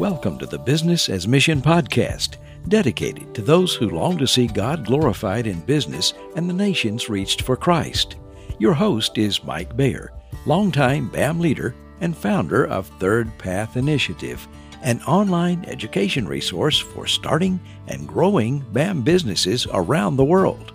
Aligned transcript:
Welcome 0.00 0.38
to 0.38 0.46
the 0.46 0.58
Business 0.58 1.10
as 1.10 1.28
Mission 1.28 1.60
podcast, 1.60 2.38
dedicated 2.68 3.34
to 3.34 3.42
those 3.42 3.74
who 3.74 3.90
long 3.90 4.16
to 4.16 4.26
see 4.26 4.46
God 4.46 4.86
glorified 4.86 5.46
in 5.46 5.60
business 5.60 6.14
and 6.36 6.48
the 6.48 6.54
nations 6.54 7.10
reached 7.10 7.42
for 7.42 7.54
Christ. 7.54 8.16
Your 8.58 8.72
host 8.72 9.18
is 9.18 9.44
Mike 9.44 9.76
Baer, 9.76 10.10
longtime 10.46 11.10
BAM 11.10 11.38
leader 11.38 11.74
and 12.00 12.16
founder 12.16 12.66
of 12.66 12.86
Third 12.98 13.36
Path 13.36 13.76
Initiative, 13.76 14.48
an 14.80 15.02
online 15.02 15.66
education 15.66 16.26
resource 16.26 16.78
for 16.78 17.06
starting 17.06 17.60
and 17.88 18.08
growing 18.08 18.60
BAM 18.72 19.02
businesses 19.02 19.66
around 19.70 20.16
the 20.16 20.24
world. 20.24 20.72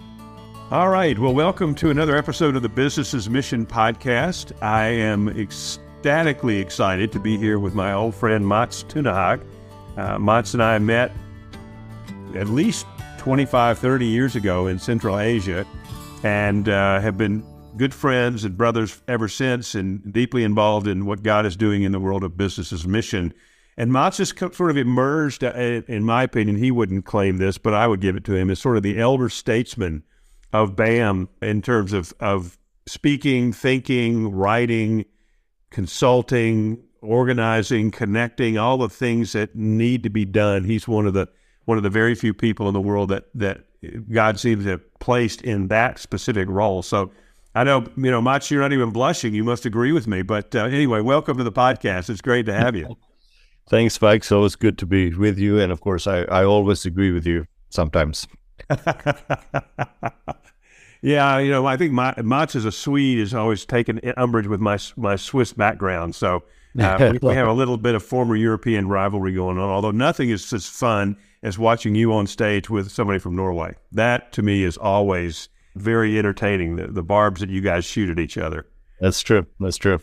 All 0.69 0.89
right. 0.89 1.17
Well, 1.17 1.33
welcome 1.33 1.73
to 1.75 1.89
another 1.89 2.15
episode 2.15 2.55
of 2.55 2.61
the 2.61 2.69
Business 2.69 3.15
as 3.15 3.27
Mission 3.27 3.65
podcast. 3.65 4.51
I 4.61 4.85
am 4.85 5.29
ecstatically 6.05 6.59
excited 6.59 7.11
to 7.11 7.19
be 7.19 7.35
here 7.35 7.57
with 7.57 7.73
my 7.73 7.91
old 7.91 8.13
friend 8.13 8.47
Mats 8.47 8.83
Tunehag. 8.83 9.41
Uh, 9.97 10.19
Mats 10.19 10.53
and 10.53 10.61
I 10.61 10.77
met 10.77 11.11
at 12.35 12.47
least 12.47 12.85
25, 13.17 13.79
30 13.79 14.05
years 14.05 14.35
ago 14.35 14.67
in 14.67 14.77
Central 14.77 15.17
Asia 15.17 15.65
and 16.23 16.69
uh, 16.69 16.99
have 16.99 17.17
been 17.17 17.43
good 17.75 17.91
friends 17.91 18.43
and 18.43 18.55
brothers 18.55 19.01
ever 19.07 19.27
since 19.27 19.73
and 19.73 20.13
deeply 20.13 20.43
involved 20.43 20.85
in 20.85 21.07
what 21.07 21.23
God 21.23 21.43
is 21.43 21.57
doing 21.57 21.81
in 21.81 21.91
the 21.91 21.99
world 21.99 22.23
of 22.23 22.37
business 22.37 22.71
as 22.71 22.85
mission. 22.85 23.33
And 23.75 23.91
Mats 23.91 24.19
has 24.19 24.29
sort 24.29 24.69
of 24.69 24.77
emerged, 24.77 25.43
uh, 25.43 25.53
in 25.87 26.03
my 26.03 26.21
opinion, 26.21 26.57
he 26.57 26.69
wouldn't 26.69 27.05
claim 27.05 27.37
this, 27.37 27.57
but 27.57 27.73
I 27.73 27.87
would 27.87 27.99
give 27.99 28.15
it 28.15 28.23
to 28.25 28.35
him, 28.35 28.51
as 28.51 28.59
sort 28.59 28.77
of 28.77 28.83
the 28.83 28.99
elder 28.99 29.27
statesman 29.27 30.03
of 30.53 30.75
BAM 30.75 31.29
in 31.41 31.63
terms 31.63 31.93
of, 31.93 32.13
of 32.19 32.59
speaking, 32.85 33.51
thinking, 33.51 34.31
writing, 34.31 35.05
consulting, 35.75 36.81
organizing, 37.01 37.91
connecting, 37.91 38.57
all 38.57 38.77
the 38.77 38.87
things 38.87 39.33
that 39.33 39.53
need 39.57 40.03
to 40.03 40.09
be 40.09 40.23
done. 40.23 40.63
He's 40.63 40.87
one 40.87 41.05
of 41.05 41.13
the 41.13 41.27
one 41.65 41.75
of 41.75 41.83
the 41.83 41.89
very 41.89 42.15
few 42.15 42.33
people 42.33 42.69
in 42.69 42.73
the 42.73 42.79
world 42.79 43.09
that 43.09 43.25
that 43.35 43.65
God 44.09 44.39
seems 44.39 44.63
to 44.63 44.69
have 44.69 44.99
placed 44.99 45.41
in 45.41 45.67
that 45.67 45.99
specific 45.99 46.47
role. 46.47 46.81
So 46.81 47.11
I 47.55 47.65
know, 47.65 47.85
you 47.97 48.09
know, 48.09 48.21
Mats, 48.21 48.49
you're 48.49 48.61
not 48.61 48.71
even 48.71 48.91
blushing. 48.91 49.33
You 49.33 49.43
must 49.43 49.65
agree 49.65 49.91
with 49.91 50.07
me. 50.07 50.21
But 50.21 50.55
uh, 50.55 50.63
anyway, 50.63 51.01
welcome 51.01 51.37
to 51.39 51.43
the 51.43 51.51
podcast. 51.51 52.09
It's 52.09 52.21
great 52.21 52.45
to 52.45 52.53
have 52.53 52.77
you. 52.77 52.95
Thanks, 53.67 54.01
Mike. 54.01 54.21
It's 54.21 54.31
always 54.31 54.55
good 54.55 54.77
to 54.77 54.85
be 54.85 55.13
with 55.13 55.37
you. 55.37 55.59
And 55.59 55.73
of 55.73 55.81
course, 55.81 56.07
I, 56.07 56.21
I 56.21 56.45
always 56.45 56.85
agree 56.85 57.11
with 57.11 57.27
you 57.27 57.47
sometimes. 57.69 58.27
yeah, 61.05 61.37
you 61.37 61.51
know, 61.51 61.67
I 61.67 61.77
think 61.77 61.93
Mats 61.93 62.55
as 62.55 62.65
a 62.65 62.71
Swede 62.71 63.19
has 63.19 63.33
always 63.33 63.63
taken 63.63 64.01
umbrage 64.17 64.47
with 64.47 64.59
my 64.59 64.79
my 64.97 65.15
Swiss 65.15 65.53
background. 65.53 66.15
So 66.15 66.43
uh, 66.79 67.11
we, 67.13 67.19
we, 67.29 67.35
have 67.35 67.47
a 67.47 67.53
little 67.53 67.77
bit 67.77 67.93
of 67.93 68.03
former 68.03 68.35
European 68.35 68.87
rivalry 68.87 69.33
going 69.33 69.59
on, 69.59 69.69
although 69.69 69.91
nothing 69.91 70.31
is 70.31 70.51
as 70.51 70.67
fun 70.67 71.15
as 71.43 71.59
watching 71.59 71.93
you 71.93 72.11
on 72.11 72.25
stage 72.25 72.71
with 72.71 72.91
somebody 72.91 73.19
from 73.19 73.35
Norway. 73.35 73.75
That 73.91 74.31
to 74.33 74.41
me 74.41 74.63
is 74.63 74.77
always 74.77 75.47
very 75.75 76.17
entertaining, 76.17 76.77
the, 76.77 76.87
the 76.87 77.03
barbs 77.03 77.41
that 77.41 77.49
you 77.49 77.61
guys 77.61 77.85
shoot 77.85 78.09
at 78.09 78.17
each 78.17 78.37
other. 78.37 78.65
That's 78.99 79.21
true. 79.21 79.45
That's 79.59 79.77
true. 79.77 79.99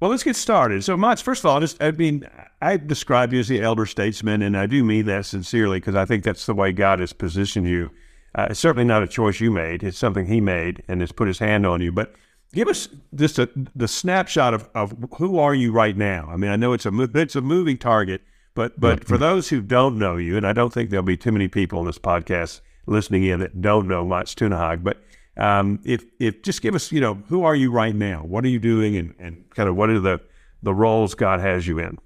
Well, 0.00 0.10
let's 0.10 0.24
get 0.24 0.34
started. 0.34 0.82
So, 0.82 0.96
Mats, 0.96 1.22
first 1.22 1.44
of 1.44 1.50
all, 1.50 1.60
just 1.60 1.80
I 1.80 1.92
mean, 1.92 2.26
I 2.60 2.76
describe 2.76 3.32
you 3.32 3.38
as 3.38 3.48
the 3.48 3.60
elder 3.60 3.86
statesman, 3.86 4.42
and 4.42 4.56
I 4.56 4.66
do 4.66 4.82
mean 4.82 5.06
that 5.06 5.26
sincerely 5.26 5.78
because 5.78 5.94
I 5.94 6.06
think 6.06 6.24
that's 6.24 6.46
the 6.46 6.54
way 6.54 6.72
God 6.72 6.98
has 6.98 7.12
positioned 7.12 7.68
you. 7.68 7.90
Uh, 8.34 8.48
it's 8.50 8.60
certainly 8.60 8.84
not 8.84 9.02
a 9.02 9.08
choice 9.08 9.40
you 9.40 9.50
made; 9.50 9.82
it's 9.82 9.98
something 9.98 10.26
He 10.26 10.40
made 10.40 10.82
and 10.88 11.00
has 11.00 11.12
put 11.12 11.28
His 11.28 11.38
hand 11.38 11.66
on 11.66 11.80
you. 11.80 11.92
But 11.92 12.14
give 12.52 12.68
us 12.68 12.88
just 13.14 13.38
a, 13.38 13.48
the 13.74 13.88
snapshot 13.88 14.54
of, 14.54 14.68
of 14.74 14.94
who 15.16 15.38
are 15.38 15.54
you 15.54 15.72
right 15.72 15.96
now. 15.96 16.28
I 16.30 16.36
mean, 16.36 16.50
I 16.50 16.56
know 16.56 16.72
it's 16.72 16.86
a 16.86 16.92
it's 17.14 17.36
a 17.36 17.40
moving 17.40 17.78
target, 17.78 18.22
but 18.54 18.78
but 18.78 19.04
for 19.04 19.18
those 19.18 19.48
who 19.48 19.60
don't 19.60 19.98
know 19.98 20.16
you, 20.16 20.36
and 20.36 20.46
I 20.46 20.52
don't 20.52 20.72
think 20.72 20.90
there'll 20.90 21.04
be 21.04 21.16
too 21.16 21.32
many 21.32 21.48
people 21.48 21.78
on 21.78 21.86
this 21.86 21.98
podcast 21.98 22.60
listening 22.86 23.24
in 23.24 23.40
that 23.40 23.60
don't 23.60 23.88
know 23.88 24.04
Mats 24.04 24.34
Tunehag, 24.34 24.82
but 24.82 25.02
um, 25.36 25.80
if 25.84 26.04
if 26.18 26.42
just 26.42 26.62
give 26.62 26.74
us, 26.74 26.92
you 26.92 27.00
know, 27.00 27.14
who 27.28 27.44
are 27.44 27.54
you 27.54 27.70
right 27.70 27.94
now? 27.94 28.22
What 28.22 28.44
are 28.44 28.48
you 28.48 28.58
doing, 28.58 28.96
and, 28.96 29.14
and 29.18 29.48
kind 29.50 29.68
of 29.68 29.76
what 29.76 29.90
are 29.90 30.00
the 30.00 30.20
the 30.62 30.74
roles 30.74 31.14
God 31.14 31.40
has 31.40 31.66
you 31.66 31.78
in? 31.78 31.98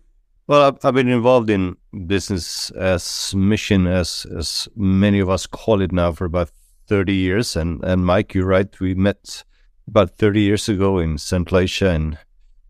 Well, 0.47 0.63
I've, 0.63 0.85
I've 0.85 0.95
been 0.95 1.09
involved 1.09 1.49
in 1.49 1.77
business 2.07 2.71
as 2.73 3.35
mission, 3.35 3.87
as 3.87 4.27
as 4.37 4.69
many 4.77 5.19
of 5.21 5.31
us 5.31 5.47
call 5.47 5.81
it 5.81 5.91
now, 5.91 6.13
for 6.13 6.27
about 6.27 6.51
thirty 6.87 7.15
years. 7.15 7.57
And 7.57 7.83
and 7.83 8.05
Mike, 8.05 8.35
you're 8.35 8.45
right. 8.45 8.69
We 8.79 8.95
met 8.95 9.43
about 9.89 10.19
thirty 10.19 10.43
years 10.43 10.69
ago 10.69 10.99
in 10.99 11.17
Central 11.17 11.61
Asia 11.61 11.91
and 11.91 12.19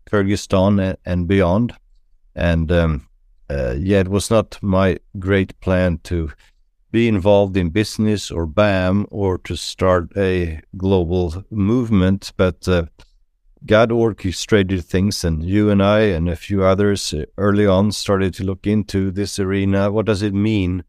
Kyrgyzstan 0.09 0.95
and, 1.05 1.27
beyond. 1.27 1.73
And 2.33 2.71
um, 2.71 3.07
uh, 3.49 3.75
yeah, 3.77 3.99
it 3.99 4.07
was 4.07 4.31
not 4.31 4.57
my 4.61 4.99
great 5.19 5.59
plan 5.59 5.99
to 6.03 6.31
be 6.91 7.09
involved 7.09 7.57
in 7.57 7.71
business 7.71 8.31
or 8.31 8.45
BAM 8.45 9.05
or 9.11 9.37
to 9.39 9.57
start 9.57 10.15
a 10.15 10.61
global 10.77 11.43
movement, 11.51 12.31
but 12.37 12.65
uh, 12.69 12.85
God 13.65 13.91
orchestrated 13.91 14.85
things, 14.85 15.23
and 15.23 15.43
you 15.43 15.71
and 15.71 15.81
I 15.81 16.01
and 16.01 16.29
a 16.29 16.35
few 16.35 16.63
others 16.63 17.13
early 17.37 17.65
on 17.65 17.91
started 17.91 18.33
to 18.35 18.43
look 18.43 18.67
into 18.67 19.09
this 19.09 19.39
arena. 19.39 19.91
What 19.91 20.05
does 20.05 20.21
it 20.21 20.33
mean 20.33 20.83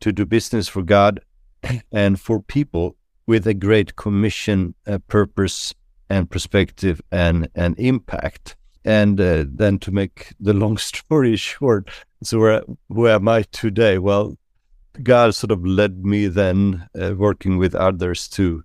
to 0.00 0.12
do 0.12 0.26
business 0.26 0.66
for 0.68 0.82
God 0.82 1.20
and 1.92 2.20
for 2.20 2.40
people 2.42 2.96
with 3.26 3.46
a 3.46 3.54
great 3.54 3.94
commission, 3.94 4.74
a 4.86 4.98
purpose, 4.98 5.74
and 6.10 6.28
perspective 6.28 7.00
and, 7.12 7.48
and 7.54 7.78
impact? 7.78 8.56
And 8.84 9.20
uh, 9.20 9.44
then 9.46 9.78
to 9.80 9.92
make 9.92 10.32
the 10.40 10.54
long 10.54 10.76
story 10.78 11.36
short, 11.36 11.88
so 12.24 12.40
where, 12.40 12.62
where 12.88 13.14
am 13.14 13.28
I 13.28 13.42
today? 13.42 13.98
Well, 13.98 14.36
God 15.02 15.36
sort 15.36 15.52
of 15.52 15.64
led 15.64 16.04
me 16.04 16.26
then 16.26 16.88
uh, 17.00 17.14
working 17.16 17.58
with 17.58 17.76
others 17.76 18.28
to 18.30 18.64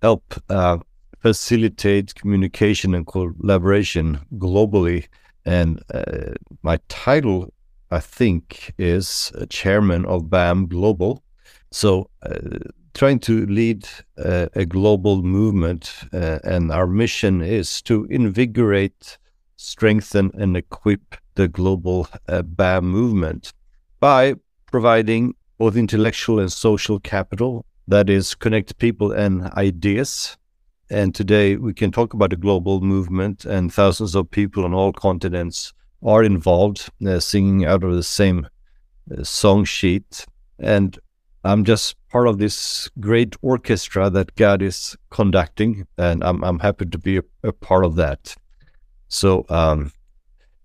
help 0.00 0.34
uh, 0.48 0.78
facilitate 1.22 2.14
communication 2.16 2.94
and 2.94 3.06
collaboration 3.06 4.18
globally. 4.38 5.06
And 5.44 5.80
uh, 5.94 6.34
my 6.62 6.78
title, 6.88 7.52
I 7.90 8.00
think, 8.00 8.74
is 8.78 9.32
chairman 9.48 10.04
of 10.06 10.28
BAM 10.28 10.66
Global. 10.66 11.22
So, 11.70 12.10
uh, 12.22 12.58
trying 12.94 13.20
to 13.20 13.46
lead 13.46 13.88
uh, 14.18 14.48
a 14.54 14.66
global 14.66 15.22
movement, 15.22 15.92
uh, 16.12 16.40
and 16.44 16.70
our 16.70 16.86
mission 16.86 17.40
is 17.40 17.80
to 17.82 18.04
invigorate, 18.10 19.16
strengthen, 19.56 20.30
and 20.34 20.56
equip 20.56 21.16
the 21.34 21.48
global 21.48 22.08
BAM 22.44 22.84
movement 22.84 23.54
by 24.00 24.34
providing 24.70 25.34
both 25.56 25.76
intellectual 25.76 26.40
and 26.40 26.52
social 26.52 26.98
capital 27.00 27.64
that 27.88 28.10
is 28.10 28.34
connect 28.34 28.78
people 28.78 29.12
and 29.12 29.44
ideas. 29.52 30.36
And 30.92 31.14
today 31.14 31.56
we 31.56 31.72
can 31.72 31.90
talk 31.90 32.12
about 32.12 32.34
a 32.34 32.36
global 32.36 32.82
movement, 32.82 33.46
and 33.46 33.72
thousands 33.72 34.14
of 34.14 34.30
people 34.30 34.66
on 34.66 34.74
all 34.74 34.92
continents 34.92 35.72
are 36.02 36.22
involved, 36.22 36.90
uh, 37.06 37.18
singing 37.18 37.64
out 37.64 37.82
of 37.82 37.94
the 37.94 38.02
same 38.02 38.46
uh, 39.10 39.24
song 39.24 39.64
sheet. 39.64 40.26
And 40.58 40.98
I'm 41.44 41.64
just 41.64 41.96
part 42.10 42.28
of 42.28 42.36
this 42.36 42.90
great 43.00 43.36
orchestra 43.40 44.10
that 44.10 44.36
God 44.36 44.60
is 44.60 44.94
conducting, 45.08 45.86
and 45.96 46.22
I'm, 46.22 46.44
I'm 46.44 46.58
happy 46.58 46.84
to 46.84 46.98
be 46.98 47.16
a, 47.16 47.22
a 47.42 47.52
part 47.52 47.86
of 47.86 47.96
that. 47.96 48.36
So, 49.08 49.46
um, 49.48 49.92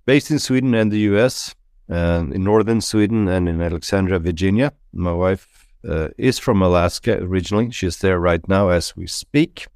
based 0.06 0.30
in 0.30 0.40
Sweden 0.40 0.74
and 0.74 0.92
the 0.92 1.00
US, 1.16 1.56
uh, 1.90 2.26
in 2.34 2.44
northern 2.44 2.82
Sweden 2.82 3.30
and 3.30 3.48
in 3.48 3.62
Alexandria, 3.62 4.20
Virginia. 4.20 4.74
My 4.92 5.14
wife 5.14 5.70
uh, 5.88 6.10
is 6.18 6.38
from 6.38 6.62
Alaska 6.62 7.18
originally. 7.22 7.72
She's 7.72 8.00
there 8.00 8.20
right 8.20 8.46
now 8.50 8.68
as 8.68 8.94
we 8.98 9.08
speak, 9.08 9.68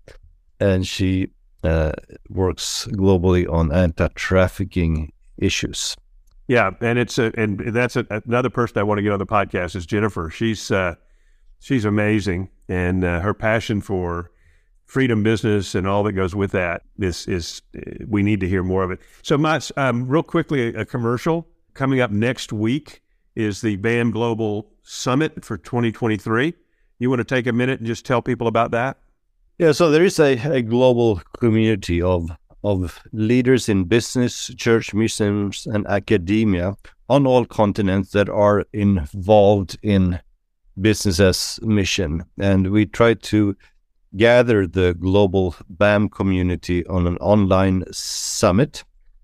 and 0.61 0.88
she 0.88 1.29
uh, 1.63 1.91
works 2.29 2.88
globally 2.91 3.51
on 3.51 3.72
anti-trafficking 3.72 5.11
issues. 5.38 5.96
Yeah, 6.47 6.72
and 6.81 6.99
it's 6.99 7.17
a, 7.17 7.31
and 7.37 7.59
that's 7.73 7.96
a, 7.96 8.05
another 8.25 8.49
person 8.49 8.78
I 8.78 8.84
want 8.84 8.99
to 8.99 9.02
get 9.02 9.11
on 9.11 9.19
the 9.19 9.25
podcast 9.25 9.75
is 9.75 9.85
Jennifer. 9.85 10.29
She's 10.29 10.72
uh, 10.72 10.96
she's 11.59 11.85
amazing, 11.85 12.49
and 12.67 13.03
uh, 13.03 13.19
her 13.22 13.34
passion 13.34 13.81
for 13.81 14.31
freedom 14.85 15.23
business 15.23 15.73
and 15.73 15.87
all 15.87 16.03
that 16.03 16.13
goes 16.13 16.35
with 16.35 16.52
that 16.52 16.84
is 16.99 17.28
is 17.28 17.61
we 18.07 18.23
need 18.23 18.40
to 18.41 18.47
hear 18.47 18.64
more 18.64 18.84
of 18.84 18.91
it. 18.91 18.99
So, 19.22 19.37
Mats, 19.37 19.72
um, 19.78 20.07
real 20.07 20.23
quickly, 20.23 20.75
a, 20.75 20.85
commercial 20.85 21.47
Coming 21.73 22.02
up 22.02 22.11
next 22.11 22.52
week 22.52 23.02
is 23.35 23.61
the 23.61 23.78
BAM 23.78 24.11
Global 24.11 24.69
Summit 24.84 25.46
for 25.46 25.57
2023. 25.57 26.53
You 26.99 27.09
want 27.09 27.19
to 27.19 27.23
take 27.23 27.47
a 27.47 27.53
minute 27.53 27.79
and 27.79 27.87
just 27.87 28.05
tell 28.05 28.22
people 28.22 28.47
about 28.47 28.72
that? 28.72 28.97
Yeah, 29.58 29.74
so 29.74 29.92
there 29.92 30.03
is 30.03 30.20
a, 30.20 30.34
a 30.52 30.62
global 30.62 31.22
community 31.40 32.02
of 32.02 32.30
of 32.64 33.00
leaders 33.12 33.70
in 33.70 33.86
business, 33.86 34.53
church, 34.56 34.94
missions, 34.94 35.66
and 35.66 35.86
academia 35.88 36.76
on 37.09 37.26
all 37.26 37.46
continents 37.46 38.12
that 38.12 38.30
are 38.30 38.64
involved 38.72 39.78
in 39.82 40.20
business 40.80 41.20
as 41.20 41.59
mission. 41.64 42.24
And 42.40 42.72
we 42.72 42.86
try 42.86 43.16
to 43.16 43.56
gather 44.16 44.68
the 44.68 44.94
global 44.94 45.56
BAM 45.70 46.09
community 46.09 46.86
on 46.88 47.08
an 47.08 47.18
online 47.18 47.84
summit. 47.92 48.84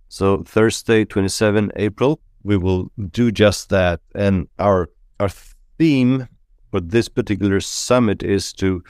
So 0.09 0.43
Thursday, 0.43 1.05
27 1.05 1.71
April, 1.75 2.19
we 2.43 2.57
will 2.57 2.89
do 3.11 3.31
just 3.31 3.69
that. 3.69 3.99
And 4.15 4.47
our 4.59 4.89
our 5.19 5.29
theme 5.77 6.27
for 6.71 6.79
this 6.79 7.09
particular 7.09 7.59
summit 7.59 8.23
is 8.23 8.53
to 8.53 8.83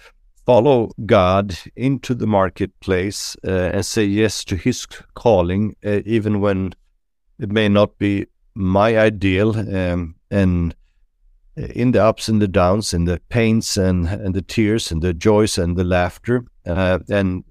follow 0.48 0.90
God 1.06 1.58
into 1.76 2.16
the 2.16 2.26
marketplace 2.26 3.36
uh, 3.46 3.72
and 3.74 3.86
say 3.86 4.06
yes 4.06 4.46
to 4.46 4.56
His 4.56 4.86
calling, 5.14 5.76
uh, 5.86 6.00
even 6.06 6.40
when 6.40 6.74
it 7.38 7.52
may 7.52 7.68
not 7.68 7.98
be 8.00 8.26
my 8.56 8.98
ideal. 8.98 9.56
Um, 9.58 10.16
and 10.32 10.74
in 11.58 11.92
the 11.92 12.04
ups 12.04 12.30
and 12.30 12.42
the 12.42 12.48
downs, 12.48 12.94
in 12.94 13.06
the 13.06 13.20
pains 13.30 13.78
and 13.78 14.08
and 14.08 14.34
the 14.34 14.42
tears, 14.42 14.92
and 14.92 15.02
the 15.02 15.14
joys 15.14 15.58
and 15.58 15.76
the 15.76 15.84
laughter, 15.84 16.46
uh, 16.66 17.00
and 17.10 17.44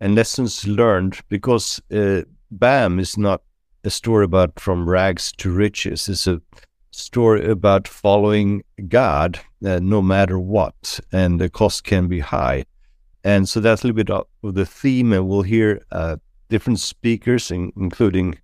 and 0.00 0.14
lessons 0.16 0.66
learned, 0.66 1.20
because 1.28 1.80
uh, 1.94 2.22
BAM 2.50 2.98
is 2.98 3.16
not 3.16 3.42
a 3.84 3.90
story 3.90 4.24
about 4.24 4.58
from 4.58 4.88
rags 4.88 5.32
to 5.32 5.50
riches. 5.50 6.08
It's 6.08 6.26
a 6.26 6.40
story 6.94 7.44
about 7.50 7.88
following 7.88 8.62
God 8.88 9.40
uh, 9.64 9.80
no 9.82 10.00
matter 10.00 10.38
what, 10.38 11.00
and 11.12 11.40
the 11.40 11.48
cost 11.48 11.84
can 11.84 12.08
be 12.08 12.20
high. 12.20 12.64
And 13.24 13.48
so 13.48 13.60
that's 13.60 13.82
a 13.82 13.86
little 13.86 13.96
bit 13.96 14.10
of 14.10 14.54
the 14.54 14.66
theme, 14.66 15.12
and 15.12 15.28
we'll 15.28 15.42
hear 15.42 15.82
uh, 15.90 16.16
different 16.48 16.80
speakers, 16.80 17.50
in, 17.50 17.72
including 17.76 18.38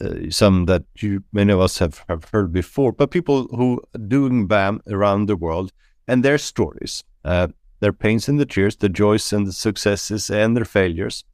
uh, 0.00 0.30
some 0.30 0.66
that 0.66 0.84
you, 0.98 1.22
many 1.32 1.52
of 1.52 1.60
us 1.60 1.78
have, 1.78 2.04
have 2.08 2.24
heard 2.32 2.52
before, 2.52 2.92
but 2.92 3.10
people 3.10 3.44
who 3.48 3.80
are 3.94 3.98
doing 3.98 4.46
BAM 4.46 4.80
around 4.88 5.26
the 5.26 5.36
world 5.36 5.72
and 6.08 6.24
their 6.24 6.38
stories, 6.38 7.04
uh, 7.24 7.48
their 7.80 7.92
pains 7.92 8.28
and 8.28 8.40
the 8.40 8.46
tears, 8.46 8.76
the 8.76 8.88
joys 8.88 9.32
and 9.32 9.46
the 9.46 9.52
successes 9.52 10.30
and 10.30 10.56
their 10.56 10.64
failures. 10.64 11.24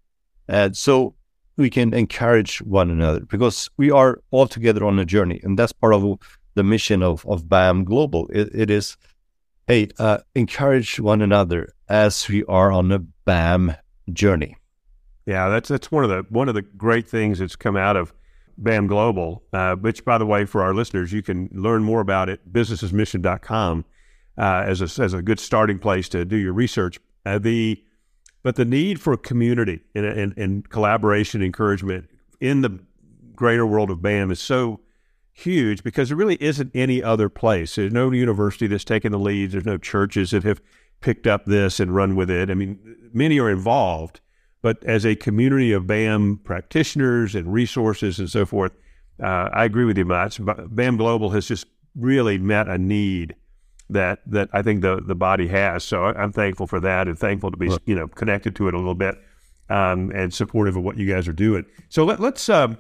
And 0.46 0.76
so 0.76 1.14
we 1.56 1.70
can 1.70 1.94
encourage 1.94 2.58
one 2.62 2.90
another 2.90 3.20
because 3.20 3.70
we 3.76 3.90
are 3.90 4.20
all 4.30 4.46
together 4.46 4.84
on 4.84 4.98
a 4.98 5.04
journey. 5.04 5.40
And 5.42 5.58
that's 5.58 5.72
part 5.72 5.94
of 5.94 6.16
the 6.54 6.62
mission 6.62 7.02
of, 7.02 7.24
of 7.26 7.48
BAM 7.48 7.84
Global. 7.84 8.28
it, 8.32 8.50
it 8.54 8.70
is, 8.70 8.96
hey, 9.66 9.88
uh, 9.98 10.18
encourage 10.34 10.98
one 11.00 11.22
another 11.22 11.72
as 11.88 12.28
we 12.28 12.44
are 12.44 12.70
on 12.72 12.90
a 12.92 12.98
BAM 12.98 13.74
journey. 14.12 14.56
Yeah, 15.26 15.48
that's 15.48 15.68
that's 15.68 15.92
one 15.92 16.02
of 16.02 16.10
the 16.10 16.26
one 16.30 16.48
of 16.48 16.54
the 16.54 16.62
great 16.62 17.08
things 17.08 17.38
that's 17.38 17.54
come 17.54 17.76
out 17.76 17.96
of 17.96 18.12
BAM 18.58 18.86
Global, 18.86 19.42
uh, 19.52 19.76
which, 19.76 20.04
by 20.04 20.18
the 20.18 20.26
way, 20.26 20.44
for 20.44 20.62
our 20.62 20.74
listeners, 20.74 21.12
you 21.12 21.22
can 21.22 21.48
learn 21.52 21.84
more 21.84 22.00
about 22.00 22.28
it 22.28 22.52
businessasmission.com 22.52 23.84
uh, 24.38 24.64
as 24.66 24.80
a 24.80 25.02
as 25.02 25.14
a 25.14 25.22
good 25.22 25.38
starting 25.38 25.78
place 25.78 26.08
to 26.08 26.24
do 26.24 26.36
your 26.36 26.52
research. 26.52 26.98
Uh, 27.24 27.38
the 27.38 27.82
but 28.42 28.56
the 28.56 28.64
need 28.64 29.00
for 29.00 29.16
community 29.16 29.80
and, 29.94 30.06
and, 30.06 30.38
and 30.38 30.68
collaboration, 30.70 31.42
encouragement 31.42 32.08
in 32.40 32.62
the 32.62 32.80
greater 33.34 33.66
world 33.66 33.90
of 33.90 34.00
BAM 34.00 34.30
is 34.30 34.40
so 34.40 34.80
huge 35.40 35.82
because 35.82 36.08
there 36.08 36.16
really 36.16 36.42
isn't 36.42 36.70
any 36.74 37.02
other 37.02 37.28
place. 37.28 37.74
There's 37.74 37.92
no 37.92 38.10
university 38.10 38.66
that's 38.66 38.84
taken 38.84 39.12
the 39.12 39.18
lead. 39.18 39.52
There's 39.52 39.66
no 39.66 39.78
churches 39.78 40.30
that 40.30 40.44
have 40.44 40.60
picked 41.00 41.26
up 41.26 41.46
this 41.46 41.80
and 41.80 41.94
run 41.94 42.16
with 42.16 42.30
it. 42.30 42.50
I 42.50 42.54
mean, 42.54 42.78
many 43.12 43.38
are 43.38 43.50
involved, 43.50 44.20
but 44.62 44.82
as 44.84 45.04
a 45.06 45.16
community 45.16 45.72
of 45.72 45.86
BAM 45.86 46.40
practitioners 46.44 47.34
and 47.34 47.52
resources 47.52 48.18
and 48.18 48.28
so 48.28 48.44
forth, 48.44 48.72
uh, 49.22 49.48
I 49.52 49.64
agree 49.64 49.84
with 49.84 49.98
you, 49.98 50.04
Matt. 50.04 50.38
BAM 50.74 50.96
Global 50.96 51.30
has 51.30 51.46
just 51.46 51.66
really 51.96 52.38
met 52.38 52.68
a 52.68 52.78
need 52.78 53.34
that 53.90 54.20
that 54.26 54.48
I 54.52 54.62
think 54.62 54.82
the 54.82 55.02
the 55.04 55.14
body 55.14 55.48
has. 55.48 55.84
So 55.84 56.04
I'm 56.04 56.32
thankful 56.32 56.66
for 56.66 56.80
that 56.80 57.08
and 57.08 57.18
thankful 57.18 57.50
to 57.50 57.56
be 57.56 57.70
you 57.86 57.94
know 57.94 58.08
connected 58.08 58.54
to 58.56 58.68
it 58.68 58.74
a 58.74 58.78
little 58.78 58.94
bit 58.94 59.16
um, 59.68 60.10
and 60.14 60.32
supportive 60.32 60.76
of 60.76 60.82
what 60.82 60.96
you 60.96 61.06
guys 61.06 61.28
are 61.28 61.32
doing. 61.32 61.64
So 61.88 62.04
let, 62.04 62.20
us 62.20 62.48
um, 62.48 62.78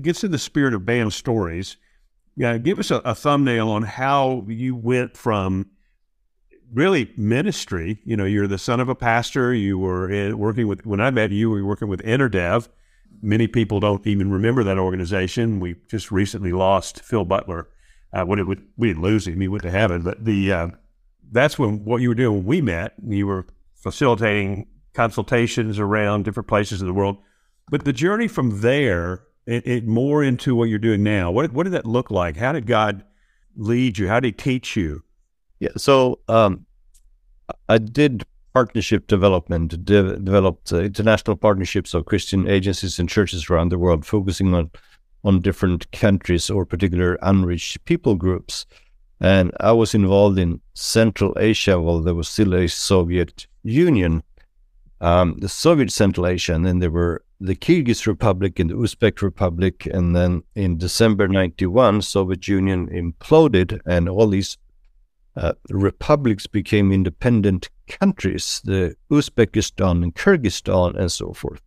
get 0.00 0.16
to 0.16 0.28
the 0.28 0.38
spirit 0.38 0.74
of 0.74 0.84
BAM 0.84 1.10
stories. 1.10 1.76
Yeah, 2.36 2.58
give 2.58 2.78
us 2.78 2.90
a, 2.90 2.96
a 2.96 3.14
thumbnail 3.14 3.68
on 3.68 3.82
how 3.82 4.44
you 4.48 4.74
went 4.74 5.16
from 5.16 5.70
really 6.72 7.12
ministry. 7.16 8.00
You 8.04 8.16
know, 8.16 8.24
you're 8.24 8.48
the 8.48 8.58
son 8.58 8.80
of 8.80 8.88
a 8.88 8.94
pastor. 8.94 9.54
You 9.54 9.78
were 9.78 10.10
in, 10.10 10.38
working 10.38 10.66
with, 10.66 10.84
when 10.84 11.00
I 11.00 11.10
met 11.10 11.30
you, 11.30 11.50
we 11.50 11.62
were 11.62 11.68
working 11.68 11.88
with 11.88 12.02
Interdev. 12.02 12.68
Many 13.22 13.46
people 13.46 13.80
don't 13.80 14.06
even 14.06 14.30
remember 14.30 14.64
that 14.64 14.78
organization. 14.78 15.60
We 15.60 15.76
just 15.88 16.10
recently 16.10 16.52
lost 16.52 17.00
Phil 17.00 17.24
Butler. 17.24 17.68
Uh, 18.12 18.24
when 18.24 18.38
it 18.38 18.46
would, 18.46 18.64
we 18.76 18.88
didn't 18.88 19.02
lose 19.02 19.26
him, 19.26 19.40
he 19.40 19.48
went 19.48 19.62
to 19.62 19.70
heaven. 19.70 20.02
But 20.02 20.24
the 20.24 20.52
uh, 20.52 20.68
that's 21.32 21.58
when 21.58 21.84
what 21.84 22.00
you 22.00 22.08
were 22.08 22.14
doing 22.14 22.38
when 22.38 22.44
we 22.44 22.60
met. 22.60 22.94
You 23.04 23.26
were 23.26 23.46
facilitating 23.74 24.66
consultations 24.92 25.78
around 25.78 26.24
different 26.24 26.48
places 26.48 26.80
in 26.80 26.86
the 26.86 26.94
world. 26.94 27.18
But 27.70 27.84
the 27.84 27.92
journey 27.92 28.28
from 28.28 28.60
there, 28.60 29.24
it, 29.46 29.66
it 29.66 29.86
more 29.86 30.22
into 30.24 30.54
what 30.54 30.68
you're 30.68 30.78
doing 30.78 31.02
now. 31.02 31.30
What 31.30 31.52
what 31.52 31.64
did 31.64 31.72
that 31.72 31.86
look 31.86 32.10
like? 32.10 32.36
How 32.36 32.52
did 32.52 32.66
God 32.66 33.04
lead 33.56 33.98
you? 33.98 34.08
How 34.08 34.20
did 34.20 34.28
He 34.28 34.32
teach 34.32 34.76
you? 34.76 35.02
Yeah. 35.60 35.70
So 35.76 36.20
um, 36.28 36.66
I 37.68 37.78
did 37.78 38.24
partnership 38.52 39.06
development, 39.06 39.84
de- 39.84 40.18
developed 40.18 40.72
uh, 40.72 40.80
international 40.80 41.36
partnerships 41.36 41.92
of 41.92 42.06
Christian 42.06 42.48
agencies 42.48 42.98
and 42.98 43.08
churches 43.08 43.50
around 43.50 43.70
the 43.70 43.78
world, 43.78 44.06
focusing 44.06 44.54
on 44.54 44.70
on 45.24 45.40
different 45.40 45.90
countries 45.92 46.50
or 46.50 46.66
particular 46.66 47.18
unreached 47.22 47.82
people 47.86 48.14
groups. 48.14 48.66
And 49.20 49.52
I 49.58 49.72
was 49.72 49.94
involved 49.94 50.38
in 50.38 50.60
Central 50.74 51.34
Asia 51.38 51.80
while 51.80 52.00
there 52.00 52.14
was 52.14 52.28
still 52.28 52.54
a 52.54 52.68
Soviet 52.68 53.46
Union. 53.62 54.22
Um, 55.00 55.38
the 55.38 55.48
Soviet 55.48 55.90
Central 55.90 56.26
Asia, 56.26 56.54
and 56.54 56.66
then 56.66 56.78
there 56.78 56.90
were 56.90 57.23
the 57.40 57.54
Kyrgyz 57.54 58.06
Republic 58.06 58.58
and 58.58 58.70
the 58.70 58.74
Uzbek 58.74 59.22
Republic, 59.22 59.86
and 59.86 60.14
then 60.14 60.42
in 60.54 60.78
December 60.78 61.28
'91, 61.28 62.02
Soviet 62.02 62.48
Union 62.48 62.88
imploded, 62.88 63.80
and 63.86 64.08
all 64.08 64.28
these 64.28 64.56
uh, 65.36 65.52
republics 65.70 66.46
became 66.46 66.92
independent 66.92 67.68
countries, 67.88 68.60
the 68.64 68.96
Uzbekistan 69.10 70.02
and 70.02 70.14
Kyrgyzstan 70.14 70.96
and 70.96 71.10
so 71.10 71.32
forth. 71.32 71.60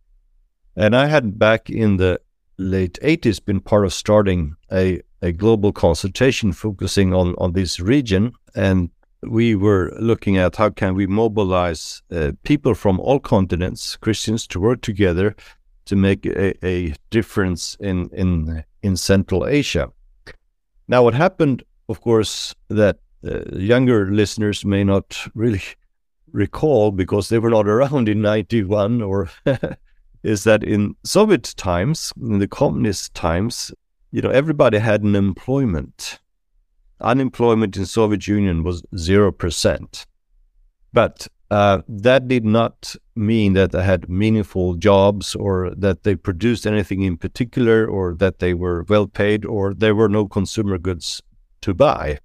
And 0.76 0.94
I 0.96 1.06
had 1.06 1.38
back 1.38 1.68
in 1.70 1.96
the 1.96 2.20
late 2.56 2.98
80s 3.02 3.44
been 3.44 3.60
part 3.60 3.84
of 3.84 3.92
starting 3.92 4.56
a, 4.72 5.02
a 5.22 5.32
global 5.32 5.72
consultation 5.72 6.52
focusing 6.52 7.12
on, 7.12 7.34
on 7.38 7.52
this 7.52 7.80
region. 7.80 8.32
And 8.54 8.90
we 9.22 9.54
were 9.54 9.92
looking 9.98 10.36
at 10.38 10.56
how 10.56 10.70
can 10.70 10.94
we 10.94 11.06
mobilize 11.06 12.02
uh, 12.10 12.32
people 12.44 12.74
from 12.74 13.00
all 13.00 13.18
continents, 13.18 13.96
Christians, 13.96 14.46
to 14.48 14.60
work 14.60 14.80
together 14.80 15.34
to 15.88 15.96
make 15.96 16.26
a, 16.26 16.66
a 16.66 16.94
difference 17.10 17.76
in, 17.80 18.10
in, 18.12 18.62
in 18.82 18.96
Central 18.96 19.46
Asia. 19.46 19.90
Now, 20.86 21.02
what 21.02 21.14
happened, 21.14 21.62
of 21.88 22.00
course, 22.00 22.54
that 22.68 22.98
uh, 23.26 23.40
younger 23.52 24.10
listeners 24.10 24.64
may 24.64 24.84
not 24.84 25.18
really 25.34 25.62
recall 26.32 26.92
because 26.92 27.30
they 27.30 27.38
were 27.38 27.50
not 27.50 27.66
around 27.66 28.08
in 28.08 28.20
91 28.20 29.02
or 29.02 29.30
is 30.22 30.44
that 30.44 30.62
in 30.62 30.94
Soviet 31.04 31.54
times, 31.56 32.12
in 32.20 32.38
the 32.38 32.48
communist 32.48 33.14
times, 33.14 33.72
you 34.10 34.20
know, 34.20 34.30
everybody 34.30 34.78
had 34.78 35.02
an 35.02 35.14
employment. 35.14 36.20
Unemployment 37.00 37.76
in 37.76 37.86
Soviet 37.86 38.26
Union 38.26 38.62
was 38.62 38.82
0%. 38.94 40.06
But 40.92 41.28
uh, 41.50 41.80
that 41.88 42.28
did 42.28 42.44
not 42.44 42.94
mean 43.16 43.54
that 43.54 43.72
they 43.72 43.82
had 43.82 44.08
meaningful 44.08 44.74
jobs 44.74 45.34
or 45.34 45.70
that 45.76 46.02
they 46.02 46.14
produced 46.14 46.66
anything 46.66 47.02
in 47.02 47.16
particular 47.16 47.86
or 47.86 48.14
that 48.14 48.38
they 48.38 48.52
were 48.52 48.84
well 48.88 49.06
paid 49.06 49.44
or 49.44 49.72
there 49.72 49.94
were 49.94 50.08
no 50.08 50.26
consumer 50.26 50.76
goods 50.76 51.22
to 51.62 51.72
buy. 51.72 52.18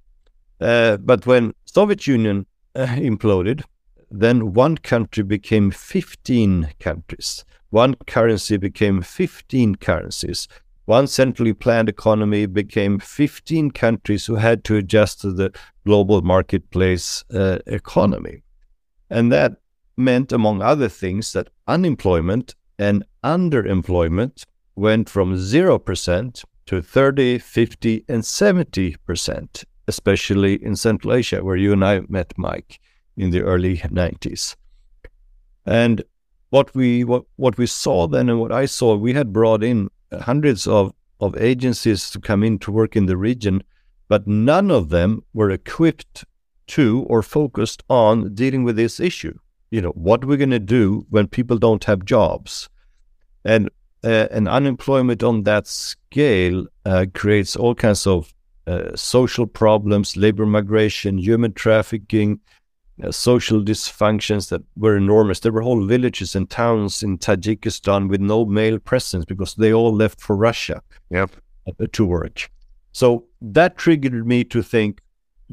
Uh, 0.60 0.98
but 0.98 1.26
when 1.26 1.54
Soviet 1.66 2.06
Union 2.06 2.46
uh, 2.76 2.86
imploded, 2.86 3.64
then 4.12 4.54
one 4.54 4.78
country 4.78 5.24
became 5.24 5.72
15 5.72 6.74
countries. 6.80 7.46
One 7.70 7.96
currency 8.06 8.58
became 8.58 9.02
15 9.02 9.76
currencies. 9.76 10.48
One 10.86 11.08
centrally 11.08 11.54
planned 11.54 11.90
economy 11.90 12.46
became 12.46 13.00
15 13.00 13.72
countries 13.72 14.26
who 14.26 14.36
had 14.36 14.64
to 14.66 14.76
adjust 14.76 15.22
to 15.22 15.32
the 15.32 15.52
global 15.86 16.22
marketplace 16.22 17.24
uh, 17.34 17.60
economy. 17.66 18.44
And 19.10 19.32
that 19.32 19.58
meant, 19.98 20.32
among 20.32 20.62
other 20.62 20.90
things, 20.90 21.34
that 21.34 21.50
unemployment 21.68 22.56
and 22.80 23.04
underemployment 23.24 24.46
went 24.76 25.10
from 25.10 25.36
0% 25.36 26.44
to 26.66 26.82
30, 26.82 27.38
50, 27.40 28.06
and 28.08 28.24
70% 28.24 29.66
especially 29.88 30.64
in 30.64 30.76
Central 30.76 31.14
Asia, 31.14 31.44
where 31.44 31.56
you 31.56 31.74
and 31.74 31.84
I 31.84 32.02
met 32.08 32.34
Mike 32.38 32.80
in 33.18 33.32
the 33.32 33.42
early 33.42 33.78
90s. 33.78 34.56
And 35.66 36.04
what 36.50 36.74
we 36.76 37.04
what, 37.04 37.24
what 37.38 37.58
we 37.58 37.66
saw 37.66 38.08
then 38.08 38.30
and 38.30 38.40
what 38.40 38.52
I 38.52 38.66
saw, 38.66 38.96
we 38.96 39.14
had 39.14 39.34
brought 39.34 39.64
in 39.64 39.90
hundreds 40.22 40.68
of, 40.68 40.94
of 41.20 41.36
agencies 41.38 42.10
to 42.12 42.20
come 42.20 42.44
in 42.44 42.60
to 42.60 42.72
work 42.72 42.96
in 42.96 43.08
the 43.08 43.18
region, 43.18 43.64
but 44.08 44.28
none 44.28 44.70
of 44.70 44.90
them 44.90 45.24
were 45.34 45.50
equipped 45.50 46.26
to 46.68 47.06
or 47.10 47.22
focused 47.22 47.84
on 47.90 48.34
dealing 48.34 48.64
with 48.64 48.76
this 48.76 49.00
issue. 49.00 49.38
You 49.72 49.82
know, 49.82 49.92
what 49.92 50.26
we're 50.26 50.38
going 50.38 50.52
to 50.52 50.60
do 50.60 51.06
when 51.10 51.28
people 51.28 51.58
don't 51.58 51.84
have 51.86 52.06
jobs. 52.06 52.70
And 53.44 53.70
uh, 54.04 54.28
and 54.32 54.48
unemployment 54.50 55.24
on 55.24 55.44
that 55.44 55.66
scale 55.66 56.66
uh, 56.86 57.06
creates 57.14 57.56
all 57.56 57.74
kinds 57.74 58.06
of 58.06 58.34
uh, 58.68 58.96
social 58.96 59.48
problems, 59.48 60.18
labor 60.18 60.46
migration, 60.46 61.18
human 61.18 61.54
trafficking, 61.54 62.40
uh, 63.02 63.12
social 63.12 63.62
dysfunctions 63.62 64.50
that 64.50 64.62
were 64.78 64.98
enormous. 64.98 65.40
There 65.40 65.52
were 65.52 65.62
whole 65.62 65.86
villages 65.86 66.36
and 66.36 66.50
towns 66.50 67.02
in 67.02 67.18
Tajikistan 67.18 68.10
with 68.10 68.22
no 68.22 68.46
male 68.46 68.80
presence 68.80 69.26
because 69.26 69.56
they 69.56 69.74
all 69.74 69.94
left 69.94 70.22
for 70.22 70.36
Russia 70.36 70.82
yep. 71.10 71.32
Uh, 71.68 71.86
to 71.94 72.06
work. 72.06 72.50
So 72.92 73.26
that 73.42 73.78
triggered 73.78 74.28
me 74.28 74.44
to 74.46 74.62
think 74.62 75.02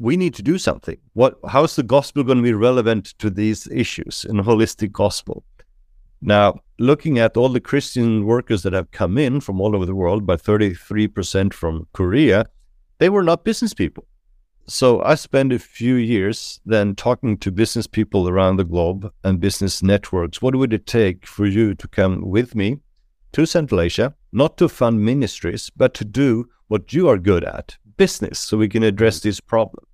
we 0.01 0.17
need 0.17 0.33
to 0.33 0.41
do 0.41 0.57
something. 0.57 0.97
What? 1.13 1.37
How's 1.47 1.75
the 1.75 1.83
gospel 1.83 2.23
going 2.23 2.39
to 2.39 2.43
be 2.43 2.53
relevant 2.53 3.13
to 3.19 3.29
these 3.29 3.67
issues 3.67 4.25
in 4.27 4.39
a 4.39 4.43
holistic 4.43 4.91
gospel? 4.91 5.43
Now, 6.21 6.59
looking 6.79 7.19
at 7.19 7.37
all 7.37 7.49
the 7.49 7.59
Christian 7.59 8.25
workers 8.25 8.63
that 8.63 8.73
have 8.73 8.89
come 8.91 9.17
in 9.19 9.41
from 9.41 9.61
all 9.61 9.75
over 9.75 9.85
the 9.85 9.95
world, 9.95 10.25
by 10.25 10.37
33% 10.37 11.53
from 11.53 11.87
Korea, 11.93 12.47
they 12.97 13.09
were 13.09 13.23
not 13.23 13.43
business 13.43 13.75
people. 13.75 14.07
So 14.67 15.03
I 15.03 15.15
spent 15.15 15.53
a 15.53 15.59
few 15.59 15.95
years 15.95 16.61
then 16.65 16.95
talking 16.95 17.37
to 17.39 17.51
business 17.51 17.87
people 17.87 18.27
around 18.27 18.57
the 18.57 18.63
globe 18.63 19.11
and 19.23 19.39
business 19.39 19.83
networks. 19.83 20.41
What 20.41 20.55
would 20.55 20.73
it 20.73 20.87
take 20.87 21.27
for 21.27 21.45
you 21.45 21.75
to 21.75 21.87
come 21.87 22.29
with 22.29 22.55
me 22.55 22.79
to 23.33 23.45
Central 23.45 23.81
Asia, 23.81 24.15
not 24.31 24.57
to 24.57 24.69
fund 24.69 25.03
ministries, 25.03 25.69
but 25.75 25.93
to 25.95 26.05
do 26.05 26.49
what 26.69 26.93
you 26.93 27.07
are 27.07 27.17
good 27.17 27.43
at, 27.43 27.77
business, 27.97 28.39
so 28.39 28.57
we 28.57 28.69
can 28.69 28.83
address 28.83 29.19
this 29.19 29.39
problem? 29.39 29.85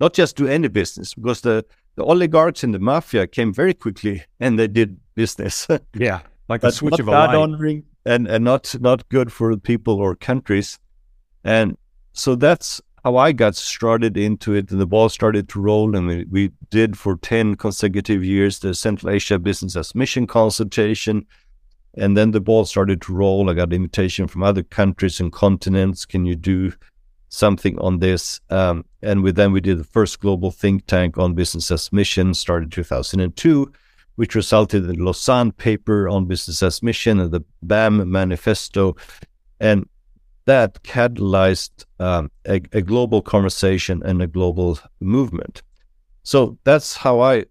Not 0.00 0.14
just 0.14 0.36
do 0.36 0.46
any 0.46 0.68
business, 0.68 1.14
because 1.14 1.42
the, 1.42 1.64
the 1.96 2.04
oligarchs 2.04 2.64
and 2.64 2.74
the 2.74 2.78
mafia 2.78 3.26
came 3.26 3.52
very 3.52 3.74
quickly 3.74 4.24
and 4.40 4.58
they 4.58 4.66
did 4.66 4.98
business. 5.14 5.68
yeah, 5.94 6.20
like 6.48 6.62
a 6.64 6.72
switch 6.72 6.98
of 6.98 7.08
a 7.08 7.10
light. 7.10 7.34
honoring 7.34 7.84
and 8.04 8.26
and 8.26 8.44
not 8.44 8.74
not 8.80 9.08
good 9.08 9.32
for 9.32 9.56
people 9.56 9.94
or 9.94 10.14
countries. 10.14 10.78
And 11.44 11.76
so 12.12 12.34
that's 12.34 12.80
how 13.04 13.16
I 13.16 13.32
got 13.32 13.54
started 13.54 14.16
into 14.16 14.54
it, 14.54 14.70
and 14.70 14.80
the 14.80 14.86
ball 14.86 15.08
started 15.08 15.48
to 15.50 15.60
roll. 15.60 15.94
And 15.94 16.06
we, 16.06 16.24
we 16.24 16.50
did 16.70 16.98
for 16.98 17.16
ten 17.16 17.54
consecutive 17.54 18.24
years 18.24 18.58
the 18.58 18.74
Central 18.74 19.12
Asia 19.12 19.38
Business 19.38 19.76
as 19.76 19.94
Mission 19.94 20.26
consultation. 20.26 21.26
And 21.96 22.16
then 22.16 22.32
the 22.32 22.40
ball 22.40 22.64
started 22.64 23.00
to 23.02 23.14
roll. 23.14 23.48
I 23.48 23.54
got 23.54 23.72
invitation 23.72 24.26
from 24.26 24.42
other 24.42 24.64
countries 24.64 25.20
and 25.20 25.32
continents. 25.32 26.04
Can 26.04 26.26
you 26.26 26.34
do 26.34 26.72
something 27.28 27.78
on 27.78 28.00
this? 28.00 28.40
Um, 28.50 28.84
and 29.04 29.22
with 29.22 29.36
them, 29.36 29.52
we 29.52 29.60
did 29.60 29.78
the 29.78 29.84
first 29.84 30.20
global 30.20 30.50
think 30.50 30.86
tank 30.86 31.18
on 31.18 31.34
business 31.34 31.70
as 31.70 31.92
mission, 31.92 32.34
started 32.34 32.72
2002 32.72 33.72
which 34.16 34.34
resulted 34.34 34.84
in 34.84 34.96
the 34.96 35.02
Lausanne 35.02 35.52
paper 35.52 36.08
on 36.08 36.26
business 36.26 36.62
as 36.62 36.82
mission 36.82 37.18
and 37.18 37.32
the 37.32 37.44
BAM 37.62 38.10
manifesto. 38.10 38.96
And 39.60 39.88
that 40.46 40.82
catalyzed 40.82 41.84
um, 41.98 42.30
a, 42.46 42.60
a, 42.72 42.82
global 42.82 43.22
conversation 43.22 44.02
and 44.04 44.20
a 44.22 44.26
global 44.26 44.78
movement. 45.00 45.62
So 46.22 46.58
that's 46.64 46.96
how 46.96 47.20
I 47.20 47.46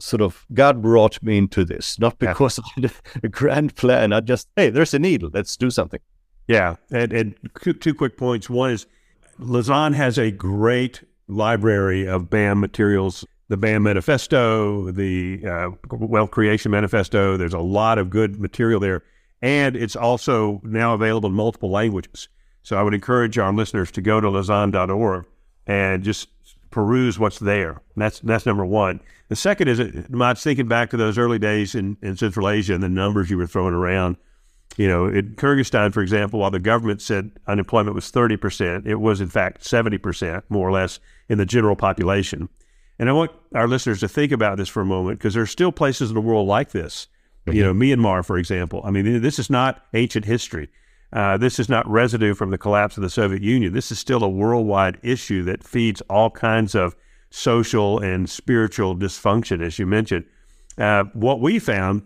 sort 0.00 0.20
of 0.20 0.44
God 0.52 0.82
brought 0.82 1.22
me 1.22 1.38
into 1.38 1.64
this, 1.64 1.98
not 1.98 2.18
because 2.18 2.58
yeah. 2.76 2.86
of 2.86 3.02
a 3.22 3.28
grand 3.28 3.76
plan. 3.76 4.12
I 4.12 4.20
just, 4.20 4.48
hey, 4.56 4.70
there's 4.70 4.94
a 4.94 4.98
needle, 4.98 5.30
let's 5.32 5.56
do 5.56 5.70
something. 5.70 6.00
Yeah. 6.48 6.76
And, 6.90 7.12
and 7.12 7.34
two 7.80 7.94
quick 7.94 8.16
points. 8.16 8.50
One 8.50 8.72
is 8.72 8.86
Lausanne 9.38 9.94
has 9.94 10.18
a 10.18 10.30
great 10.30 11.02
library 11.28 12.06
of 12.06 12.30
BAM 12.30 12.60
materials 12.60 13.24
the 13.52 13.56
BAM 13.58 13.82
Manifesto, 13.82 14.90
the 14.92 15.46
uh, 15.46 15.68
Wealth 15.90 16.30
Creation 16.30 16.70
Manifesto. 16.70 17.36
There's 17.36 17.52
a 17.52 17.58
lot 17.58 17.98
of 17.98 18.08
good 18.08 18.40
material 18.40 18.80
there. 18.80 19.02
And 19.42 19.76
it's 19.76 19.94
also 19.94 20.62
now 20.64 20.94
available 20.94 21.28
in 21.28 21.34
multiple 21.34 21.70
languages. 21.70 22.28
So 22.62 22.78
I 22.78 22.82
would 22.82 22.94
encourage 22.94 23.36
our 23.36 23.52
listeners 23.52 23.90
to 23.90 24.00
go 24.00 24.22
to 24.22 24.30
lausanne.org 24.30 25.26
and 25.66 26.02
just 26.02 26.28
peruse 26.70 27.18
what's 27.18 27.40
there. 27.40 27.82
That's 27.94 28.20
that's 28.20 28.46
number 28.46 28.64
one. 28.64 29.00
The 29.28 29.36
second 29.36 29.68
is, 29.68 30.08
Mats, 30.08 30.42
thinking 30.42 30.66
back 30.66 30.88
to 30.90 30.96
those 30.96 31.18
early 31.18 31.38
days 31.38 31.74
in, 31.74 31.98
in 32.00 32.16
Central 32.16 32.48
Asia 32.48 32.72
and 32.72 32.82
the 32.82 32.88
numbers 32.88 33.28
you 33.28 33.36
were 33.36 33.46
throwing 33.46 33.74
around. 33.74 34.16
You 34.76 34.88
know, 34.88 35.06
in 35.06 35.34
Kyrgyzstan, 35.34 35.92
for 35.92 36.02
example, 36.02 36.40
while 36.40 36.50
the 36.50 36.58
government 36.58 37.02
said 37.02 37.32
unemployment 37.46 37.94
was 37.94 38.10
30%, 38.10 38.86
it 38.86 38.96
was 38.96 39.20
in 39.20 39.28
fact 39.28 39.62
70%, 39.64 40.42
more 40.48 40.68
or 40.68 40.72
less, 40.72 40.98
in 41.28 41.38
the 41.38 41.46
general 41.46 41.76
population. 41.76 42.48
And 42.98 43.08
I 43.08 43.12
want 43.12 43.32
our 43.54 43.68
listeners 43.68 44.00
to 44.00 44.08
think 44.08 44.32
about 44.32 44.56
this 44.56 44.68
for 44.68 44.80
a 44.80 44.86
moment 44.86 45.18
because 45.18 45.34
there 45.34 45.42
are 45.42 45.46
still 45.46 45.72
places 45.72 46.10
in 46.10 46.14
the 46.14 46.20
world 46.20 46.46
like 46.46 46.70
this. 46.70 47.08
Mm-hmm. 47.46 47.56
You 47.56 47.64
know, 47.64 47.74
Myanmar, 47.74 48.24
for 48.24 48.38
example. 48.38 48.80
I 48.84 48.90
mean, 48.90 49.20
this 49.20 49.38
is 49.38 49.50
not 49.50 49.84
ancient 49.92 50.24
history. 50.24 50.68
Uh, 51.12 51.36
this 51.36 51.58
is 51.58 51.68
not 51.68 51.88
residue 51.90 52.34
from 52.34 52.50
the 52.50 52.58
collapse 52.58 52.96
of 52.96 53.02
the 53.02 53.10
Soviet 53.10 53.42
Union. 53.42 53.72
This 53.72 53.92
is 53.92 53.98
still 53.98 54.24
a 54.24 54.28
worldwide 54.28 54.98
issue 55.02 55.42
that 55.44 55.62
feeds 55.62 56.00
all 56.02 56.30
kinds 56.30 56.74
of 56.74 56.96
social 57.30 57.98
and 57.98 58.30
spiritual 58.30 58.96
dysfunction, 58.96 59.62
as 59.62 59.78
you 59.78 59.86
mentioned. 59.86 60.24
Uh, 60.78 61.04
what 61.12 61.40
we 61.40 61.58
found 61.58 62.02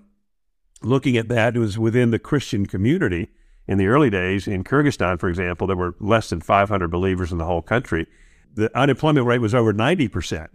looking 0.82 1.16
at 1.16 1.28
that 1.28 1.56
it 1.56 1.58
was 1.58 1.78
within 1.78 2.10
the 2.10 2.18
Christian 2.18 2.66
community 2.66 3.28
in 3.66 3.78
the 3.78 3.86
early 3.86 4.10
days 4.10 4.46
in 4.46 4.64
Kyrgyzstan, 4.64 5.18
for 5.18 5.28
example, 5.28 5.66
there 5.66 5.76
were 5.76 5.96
less 6.00 6.30
than 6.30 6.40
500 6.40 6.88
believers 6.88 7.32
in 7.32 7.38
the 7.38 7.44
whole 7.44 7.62
country. 7.62 8.06
The 8.54 8.76
unemployment 8.78 9.26
rate 9.26 9.40
was 9.40 9.54
over 9.54 9.72
90 9.72 10.08
percent. 10.08 10.50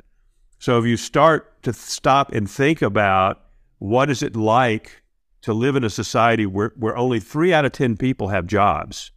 So 0.59 0.77
if 0.77 0.85
you 0.85 0.95
start 0.95 1.63
to 1.63 1.73
stop 1.73 2.31
and 2.31 2.49
think 2.49 2.81
about 2.81 3.41
what 3.79 4.09
is 4.11 4.21
it 4.21 4.35
like 4.35 5.01
to 5.41 5.53
live 5.53 5.75
in 5.75 5.83
a 5.83 5.89
society 5.89 6.45
where, 6.45 6.71
where 6.77 6.95
only 6.95 7.19
three 7.19 7.51
out 7.51 7.65
of 7.65 7.71
10 7.71 7.97
people 7.97 8.27
have 8.27 8.45
jobs, 8.45 9.11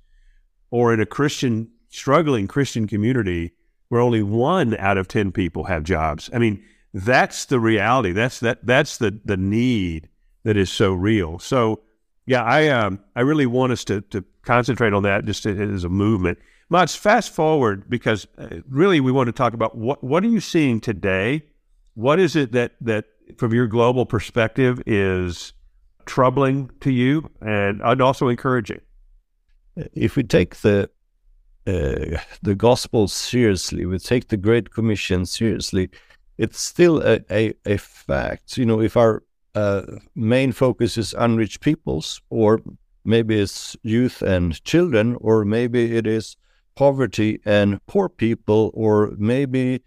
or 0.71 0.95
in 0.95 1.01
a 1.01 1.07
Christian, 1.07 1.71
struggling 1.91 2.49
Christian 2.49 2.89
community 2.89 3.53
where 3.89 4.01
only 4.01 4.23
one 4.23 4.75
out 4.79 4.97
of 4.97 5.07
10 5.07 5.33
people 5.33 5.65
have 5.65 5.85
jobs. 5.85 6.31
I 6.33 6.39
mean, 6.39 6.65
that's 6.95 7.45
the 7.45 7.61
reality. 7.61 8.13
That's 8.13 8.41
that 8.41 8.65
that's 8.65 8.99
the 8.99 9.21
the 9.25 9.37
need 9.37 10.09
that 10.45 10.57
is 10.57 10.71
so 10.71 10.93
real. 10.93 11.39
So 11.39 11.81
yeah, 12.27 12.43
I 12.43 12.69
um 12.69 13.01
I 13.17 13.21
really 13.21 13.47
want 13.47 13.73
us 13.73 13.85
to 13.85 14.01
to 14.03 14.25
concentrate 14.43 14.93
on 14.93 15.03
that 15.03 15.25
just 15.25 15.47
as 15.47 15.85
a 15.85 15.89
movement. 15.89 16.39
Mats, 16.71 16.95
fast 16.95 17.33
forward 17.33 17.89
because 17.91 18.27
uh, 18.39 18.61
really 18.69 19.01
we 19.01 19.13
want 19.13 19.27
to 19.27 19.33
talk 19.33 19.53
about 19.53 19.77
what 19.77 20.03
what 20.03 20.25
are 20.25 20.29
you 20.29 20.41
seeing 20.41 20.81
today? 20.81 21.43
What 21.95 22.19
is 22.19 22.37
it 22.37 22.53
that 22.53 22.73
that 22.81 23.07
from 23.37 23.53
your 23.53 23.67
global 23.67 24.07
perspective 24.07 24.83
is 24.87 25.53
troubling 26.07 26.71
to 26.81 26.91
you 26.91 27.31
and, 27.41 27.81
and 27.83 28.03
also 28.03 28.29
encouraging? 28.29 28.81
If 29.93 30.17
we 30.17 30.23
take 30.23 30.57
the 30.57 30.91
uh, 31.67 32.19
the 32.43 32.55
gospel 32.55 33.09
seriously, 33.09 33.87
we 33.87 33.99
take 33.99 34.29
the 34.29 34.37
Great 34.37 34.71
Commission 34.71 35.25
seriously, 35.25 35.91
it's 36.37 36.61
still 36.61 37.03
a, 37.03 37.21
a, 37.31 37.55
a 37.65 37.79
fact. 37.79 38.59
You 38.59 38.67
know, 38.67 38.81
if 38.81 38.97
our 38.97 39.23
uh, 39.55 39.83
main 40.15 40.53
focus 40.53 40.99
is 40.99 41.15
unreached 41.15 41.61
peoples, 41.61 42.21
or 42.31 42.61
maybe 43.05 43.41
it's 43.41 43.77
youth 43.83 44.23
and 44.23 44.63
children, 44.65 45.17
or 45.21 45.45
maybe 45.45 45.97
it 45.97 46.07
is 46.07 46.37
poverty 46.75 47.41
and 47.45 47.85
poor 47.87 48.09
people, 48.09 48.71
or 48.75 49.15
maybe 49.17 49.83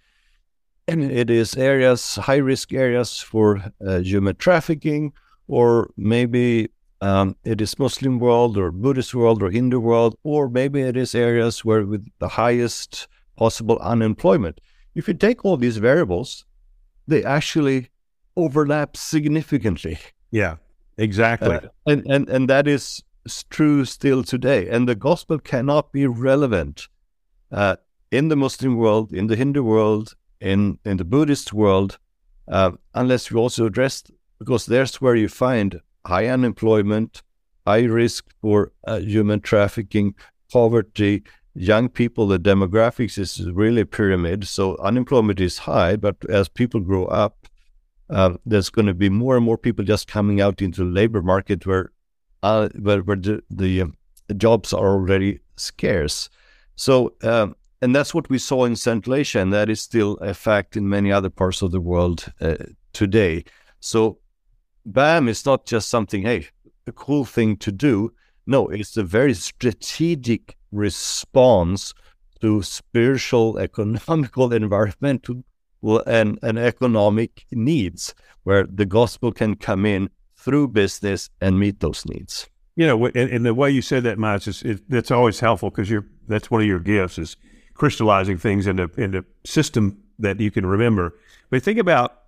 it 0.88 1.30
is 1.30 1.56
areas, 1.58 2.16
high 2.16 2.38
risk 2.38 2.74
areas 2.74 3.20
for 3.20 3.62
uh, 3.86 4.00
human 4.00 4.36
trafficking, 4.36 5.12
or 5.48 5.92
maybe 5.98 6.70
um, 7.02 7.36
it 7.44 7.62
is 7.62 7.78
Muslim 7.78 8.20
world 8.20 8.58
or 8.58 8.72
Buddhist 8.72 9.14
world 9.14 9.44
or 9.44 9.50
Hindu 9.50 9.80
world, 9.80 10.16
or 10.24 10.50
maybe 10.50 10.82
it 10.82 10.96
is 10.96 11.14
areas 11.14 11.66
where 11.66 11.86
with 11.86 12.08
the 12.20 12.30
highest 12.30 13.08
possible 13.36 13.78
unemployment. 13.80 14.62
If 14.96 15.08
you 15.08 15.14
take 15.14 15.44
all 15.44 15.58
these 15.58 15.78
variables, 15.78 16.46
they 17.08 17.24
actually 17.24 17.90
overlap 18.38 18.96
significantly. 18.96 20.00
Yeah, 20.32 20.56
exactly. 20.98 21.56
Uh, 21.56 21.67
and, 21.86 22.06
and, 22.08 22.29
and 22.29 22.50
that 22.50 22.67
is 22.67 23.03
true 23.50 23.84
still 23.84 24.24
today. 24.24 24.70
And 24.70 24.88
the 24.88 24.96
gospel 24.96 25.39
cannot 25.39 25.91
be 25.91 26.08
relevant 26.08 26.88
uh, 27.51 27.75
in 28.12 28.29
the 28.29 28.36
Muslim 28.38 28.77
world, 28.77 29.12
in 29.12 29.27
the 29.27 29.36
Hindu 29.36 29.63
world, 29.63 30.15
in, 30.39 30.79
in 30.86 30.98
the 30.98 31.03
Buddhist 31.03 31.51
world, 31.51 31.98
uh, 32.48 32.72
unless 32.94 33.32
we 33.32 33.39
also 33.39 33.65
address, 33.65 34.03
because 34.39 34.65
there's 34.65 35.01
where 35.01 35.15
you 35.15 35.27
find 35.27 35.82
high 36.06 36.27
unemployment, 36.27 37.24
high 37.65 37.84
risk 37.84 38.29
for 38.41 38.72
uh, 38.86 39.00
human 39.00 39.41
trafficking, 39.41 40.15
poverty, 40.53 41.24
young 41.56 41.89
people, 41.89 42.27
the 42.27 42.39
demographics 42.39 43.17
is 43.17 43.50
really 43.51 43.82
a 43.82 43.86
pyramid. 43.86 44.48
So 44.48 44.77
unemployment 44.77 45.41
is 45.41 45.58
high, 45.58 45.96
but 45.96 46.15
as 46.29 46.48
people 46.48 46.79
grow 46.79 47.06
up, 47.06 47.47
uh, 48.10 48.34
there's 48.46 48.70
going 48.70 48.86
to 48.86 48.94
be 48.94 49.10
more 49.10 49.36
and 49.36 49.46
more 49.46 49.58
people 49.58 49.84
just 49.84 50.08
coming 50.08 50.42
out 50.42 50.62
into 50.62 50.84
the 50.84 50.90
labor 50.90 51.22
market 51.22 51.66
where 51.66 51.92
uh, 52.44 52.70
where, 52.80 53.02
where 53.02 53.18
the, 53.18 53.44
the, 53.50 53.82
um, 53.82 53.96
jobs 54.38 54.74
are 54.74 54.90
already 54.90 55.40
scarce. 55.56 56.30
So, 56.76 57.14
um, 57.24 57.56
and 57.82 57.96
that's 57.96 58.14
what 58.14 58.30
we 58.30 58.38
saw 58.38 58.66
in 58.66 58.76
Central 58.76 59.16
Asia, 59.16 59.40
and 59.40 59.52
that 59.54 59.70
is 59.70 59.82
still 59.82 60.14
a 60.18 60.34
fact 60.34 60.78
in 60.78 60.88
many 60.88 61.12
other 61.12 61.30
parts 61.30 61.62
of 61.62 61.72
the 61.72 61.82
world 61.82 62.32
uh, 62.40 62.56
today. 62.94 63.44
So, 63.80 64.20
BAM 64.86 65.28
is 65.28 65.46
not 65.46 65.66
just 65.66 65.90
something, 65.90 66.24
hey, 66.24 66.48
a 66.86 66.92
cool 66.92 67.26
thing 67.26 67.58
to 67.58 67.72
do, 67.72 68.14
No, 68.46 68.70
it's 68.70 68.96
a 68.96 69.04
very 69.04 69.34
strategic 69.34 70.56
response 70.72 71.94
to 72.40 72.62
spiritual, 72.64 73.58
economical, 73.60 74.54
environmental, 74.64 75.44
and, 75.84 76.39
and 76.41 76.57
economic 76.57 77.46
needs, 77.51 78.15
where 78.43 78.65
the 78.65 78.86
gospel 78.86 79.31
can 79.31 79.55
come 79.55 79.86
in 79.86 80.10
through 80.36 80.69
business 80.69 81.29
and 81.41 81.60
meet 81.60 81.79
those 81.79 82.05
needs. 82.05 82.48
You 82.75 82.86
know, 82.86 83.05
and, 83.07 83.29
and 83.29 83.46
the 83.46 83.53
way 83.53 83.72
you 83.72 83.81
said 83.81 84.03
that, 84.03 84.19
Miles, 84.19 84.48
is 84.48 84.62
it, 84.62 84.88
that's 84.89 85.12
always 85.12 85.39
helpful 85.39 85.69
because 85.69 85.89
you're 85.89 86.05
that's 86.27 86.51
one 86.51 86.62
of 86.62 86.67
your 86.67 86.79
gifts 86.79 87.17
is 87.17 87.36
crystallizing 87.74 88.38
things 88.38 88.67
into 88.67 88.89
into 88.98 89.25
system 89.46 89.98
that 90.19 90.39
you 90.39 90.51
can 90.51 90.65
remember. 90.65 91.15
But 91.50 91.63
think 91.63 91.79
about, 91.79 92.19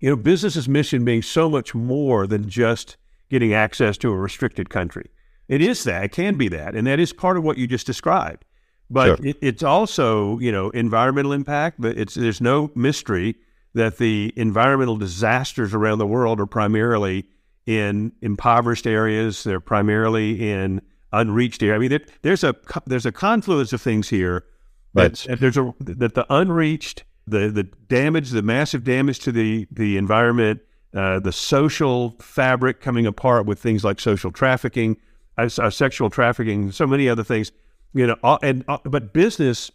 you 0.00 0.10
know, 0.10 0.16
business 0.16 0.56
as 0.56 0.68
mission 0.68 1.04
being 1.04 1.22
so 1.22 1.48
much 1.48 1.74
more 1.74 2.26
than 2.26 2.48
just 2.48 2.96
getting 3.30 3.54
access 3.54 3.96
to 3.98 4.10
a 4.10 4.16
restricted 4.16 4.68
country. 4.70 5.10
It 5.48 5.60
is 5.60 5.84
that, 5.84 6.04
it 6.04 6.12
can 6.12 6.36
be 6.36 6.48
that, 6.48 6.74
and 6.74 6.86
that 6.86 7.00
is 7.00 7.12
part 7.12 7.36
of 7.36 7.44
what 7.44 7.58
you 7.58 7.66
just 7.66 7.86
described. 7.86 8.44
But 8.90 9.18
sure. 9.18 9.26
it, 9.26 9.36
it's 9.40 9.62
also, 9.62 10.38
you 10.38 10.52
know, 10.52 10.70
environmental 10.70 11.32
impact. 11.32 11.80
But 11.80 11.96
it's 11.98 12.14
there's 12.14 12.40
no 12.40 12.70
mystery 12.74 13.36
that 13.74 13.98
the 13.98 14.32
environmental 14.36 14.96
disasters 14.96 15.74
around 15.74 15.98
the 15.98 16.06
world 16.06 16.40
are 16.40 16.46
primarily 16.46 17.26
in 17.66 18.12
impoverished 18.22 18.86
areas. 18.86 19.44
They're 19.44 19.60
primarily 19.60 20.50
in 20.50 20.82
unreached 21.12 21.62
areas. 21.62 21.76
I 21.76 21.78
mean, 21.78 21.90
there, 21.90 22.00
there's 22.22 22.44
a 22.44 22.54
there's 22.86 23.06
a 23.06 23.12
confluence 23.12 23.72
of 23.72 23.80
things 23.80 24.08
here. 24.08 24.44
Right. 24.92 25.26
There's 25.28 25.56
a 25.56 25.74
that 25.80 26.14
the 26.14 26.26
unreached, 26.30 27.04
the 27.26 27.50
the 27.50 27.64
damage, 27.64 28.30
the 28.30 28.42
massive 28.42 28.84
damage 28.84 29.18
to 29.20 29.32
the 29.32 29.66
the 29.70 29.96
environment, 29.96 30.60
uh, 30.94 31.18
the 31.18 31.32
social 31.32 32.10
fabric 32.20 32.80
coming 32.80 33.06
apart 33.06 33.46
with 33.46 33.58
things 33.58 33.82
like 33.82 33.98
social 33.98 34.30
trafficking, 34.30 34.96
uh, 35.36 35.48
uh 35.58 35.70
sexual 35.70 36.10
trafficking, 36.10 36.70
so 36.70 36.86
many 36.86 37.08
other 37.08 37.24
things. 37.24 37.50
You 37.94 38.08
know, 38.08 38.38
and 38.42 38.64
uh, 38.68 38.78
but 38.84 39.12
business 39.12 39.70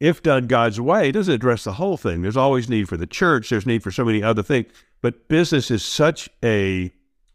if 0.00 0.22
done 0.22 0.46
God's 0.46 0.80
way, 0.80 1.10
doesn't 1.10 1.32
address 1.32 1.64
the 1.64 1.72
whole 1.72 1.96
thing. 1.96 2.22
There's 2.22 2.36
always 2.36 2.68
need 2.68 2.88
for 2.88 2.96
the 2.96 3.06
church. 3.06 3.48
There's 3.48 3.66
need 3.66 3.82
for 3.82 3.90
so 3.90 4.04
many 4.04 4.22
other 4.22 4.42
things. 4.42 4.66
But 5.00 5.28
business 5.28 5.70
is 5.70 5.84
such 5.84 6.28
a 6.44 6.92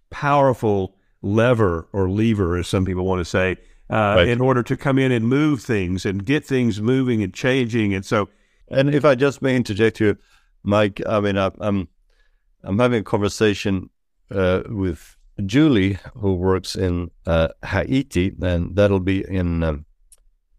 powerful 0.09 0.95
lever 1.21 1.87
or 1.93 2.09
lever, 2.09 2.57
as 2.57 2.67
some 2.67 2.85
people 2.85 3.05
want 3.05 3.19
to 3.19 3.25
say, 3.25 3.57
uh, 3.89 4.15
right. 4.17 4.27
in 4.27 4.41
order 4.41 4.61
to 4.63 4.77
come 4.77 4.99
in 4.99 5.11
and 5.11 5.27
move 5.27 5.61
things 5.61 6.05
and 6.05 6.25
get 6.25 6.45
things 6.45 6.81
moving 6.81 7.23
and 7.23 7.33
changing. 7.33 7.93
And 7.93 8.05
so, 8.05 8.29
and 8.69 8.93
if 8.93 9.05
I 9.05 9.15
just 9.15 9.41
may 9.41 9.55
interject 9.55 9.97
here, 9.97 10.17
Mike, 10.63 11.01
I 11.07 11.19
mean, 11.19 11.37
I, 11.37 11.51
I'm 11.59 11.87
I'm 12.63 12.77
having 12.77 13.01
a 13.01 13.03
conversation 13.03 13.89
uh, 14.29 14.61
with 14.67 15.17
Julie, 15.47 15.99
who 16.15 16.35
works 16.35 16.75
in 16.75 17.11
uh, 17.25 17.49
Haiti, 17.65 18.33
and 18.41 18.75
that'll 18.75 18.99
be 18.99 19.23
in 19.27 19.63
um, 19.63 19.85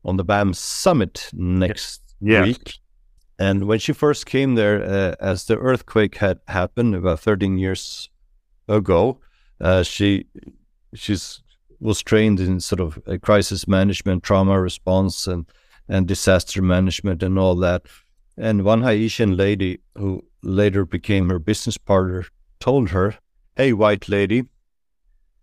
on 0.05 0.17
the 0.17 0.25
BAM 0.25 0.55
summit 0.55 1.31
next 1.33 2.03
week. 2.45 2.79
And 3.39 3.67
when 3.67 3.79
she 3.79 3.93
first 3.93 4.27
came 4.27 4.55
there, 4.55 4.83
uh, 4.83 5.15
as 5.21 5.47
the 5.47 5.59
earthquake 5.59 6.17
had 6.17 6.41
happened 6.49 6.95
about 6.95 7.21
13 7.21 7.59
years 7.59 8.09
ago, 8.69 9.19
uh, 9.61 9.83
she 9.83 10.27
she's 10.95 11.41
was 11.81 12.01
trained 12.01 12.39
in 12.39 12.61
sort 12.61 12.81
of 12.81 13.01
crisis 13.23 13.67
management, 13.67 14.23
trauma 14.23 14.61
response, 14.61 15.27
and 15.27 15.47
and 15.89 16.07
disaster 16.07 16.62
management, 16.62 17.23
and 17.23 17.39
all 17.39 17.57
that. 17.57 17.83
And 18.37 18.65
one 18.65 18.83
Haitian 18.83 19.37
lady 19.37 19.81
who 19.97 20.25
later 20.43 20.85
became 20.85 21.29
her 21.29 21.39
business 21.39 21.77
partner 21.77 22.25
told 22.61 22.91
her, 22.91 23.15
"Hey, 23.57 23.73
white 23.73 24.09
lady, 24.09 24.45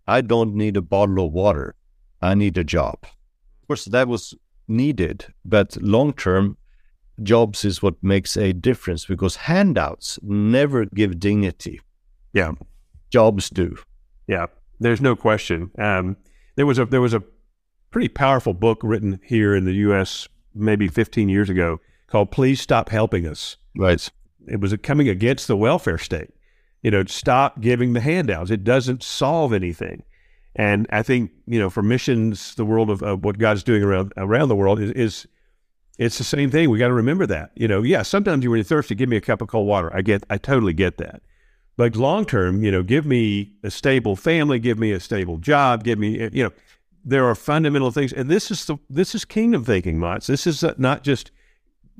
I 0.06 0.20
don't 0.20 0.54
need 0.54 0.76
a 0.76 0.82
bottle 0.82 1.26
of 1.26 1.32
water. 1.32 1.74
I 2.20 2.34
need 2.34 2.58
a 2.58 2.64
job." 2.64 2.98
Of 3.02 3.68
course, 3.68 3.84
that 3.86 4.08
was 4.08 4.34
needed. 4.68 5.26
But 5.44 5.76
long 5.82 6.12
term, 6.12 6.56
jobs 7.22 7.64
is 7.64 7.82
what 7.82 8.02
makes 8.02 8.36
a 8.36 8.52
difference 8.52 9.04
because 9.04 9.36
handouts 9.36 10.18
never 10.22 10.86
give 10.86 11.20
dignity. 11.20 11.80
Yeah. 12.32 12.52
Jobs 13.10 13.50
do. 13.50 13.76
Yeah. 14.26 14.46
There's 14.78 15.00
no 15.00 15.16
question. 15.16 15.70
Um, 15.78 16.16
there 16.56 16.66
was 16.66 16.78
a 16.78 16.86
there 16.86 17.00
was 17.00 17.14
a 17.14 17.22
pretty 17.90 18.08
powerful 18.08 18.54
book 18.54 18.80
written 18.82 19.20
here 19.24 19.54
in 19.54 19.64
the 19.64 19.74
U.S. 19.74 20.28
maybe 20.54 20.88
15 20.88 21.28
years 21.28 21.50
ago 21.50 21.80
called 22.06 22.30
"Please 22.30 22.60
Stop 22.60 22.88
Helping 22.88 23.26
Us." 23.26 23.56
Right. 23.76 24.08
It 24.46 24.60
was 24.60 24.74
coming 24.82 25.08
against 25.08 25.48
the 25.48 25.56
welfare 25.56 25.98
state. 25.98 26.30
You 26.82 26.90
know, 26.90 27.04
stop 27.04 27.60
giving 27.60 27.92
the 27.92 28.00
handouts. 28.00 28.50
It 28.50 28.64
doesn't 28.64 29.02
solve 29.02 29.52
anything. 29.52 30.02
And 30.56 30.86
I 30.90 31.02
think 31.02 31.30
you 31.46 31.58
know, 31.58 31.70
for 31.70 31.82
missions, 31.82 32.54
the 32.54 32.64
world 32.64 32.90
of, 32.90 33.02
of 33.02 33.24
what 33.24 33.38
God's 33.38 33.62
doing 33.62 33.82
around 33.82 34.12
around 34.16 34.48
the 34.48 34.56
world 34.56 34.80
is, 34.80 34.90
is 34.92 35.26
it's 35.98 36.18
the 36.18 36.24
same 36.24 36.50
thing. 36.50 36.70
We 36.70 36.78
got 36.78 36.88
to 36.88 36.94
remember 36.94 37.26
that. 37.26 37.50
You 37.54 37.68
know, 37.68 37.82
yeah, 37.82 38.02
sometimes 38.02 38.42
you're 38.42 38.62
thirsty, 38.62 38.94
give 38.94 39.08
me 39.08 39.16
a 39.16 39.20
cup 39.20 39.42
of 39.42 39.48
cold 39.48 39.68
water. 39.68 39.94
I 39.94 40.00
get, 40.00 40.24
I 40.30 40.38
totally 40.38 40.72
get 40.72 40.96
that. 40.96 41.20
But 41.76 41.94
long 41.94 42.24
term, 42.24 42.64
you 42.64 42.70
know, 42.70 42.82
give 42.82 43.04
me 43.06 43.52
a 43.62 43.70
stable 43.70 44.16
family, 44.16 44.58
give 44.58 44.78
me 44.78 44.92
a 44.92 45.00
stable 45.00 45.36
job, 45.36 45.84
give 45.84 45.98
me, 45.98 46.18
eh, 46.18 46.30
you 46.32 46.44
know, 46.44 46.52
there 47.04 47.26
are 47.26 47.34
fundamental 47.34 47.90
things, 47.90 48.12
and 48.12 48.28
this 48.28 48.50
is 48.50 48.64
the 48.66 48.76
this 48.88 49.14
is 49.14 49.24
kingdom 49.24 49.64
thinking, 49.64 49.98
Mats. 49.98 50.26
This 50.26 50.46
is 50.46 50.64
not 50.76 51.02
just 51.02 51.30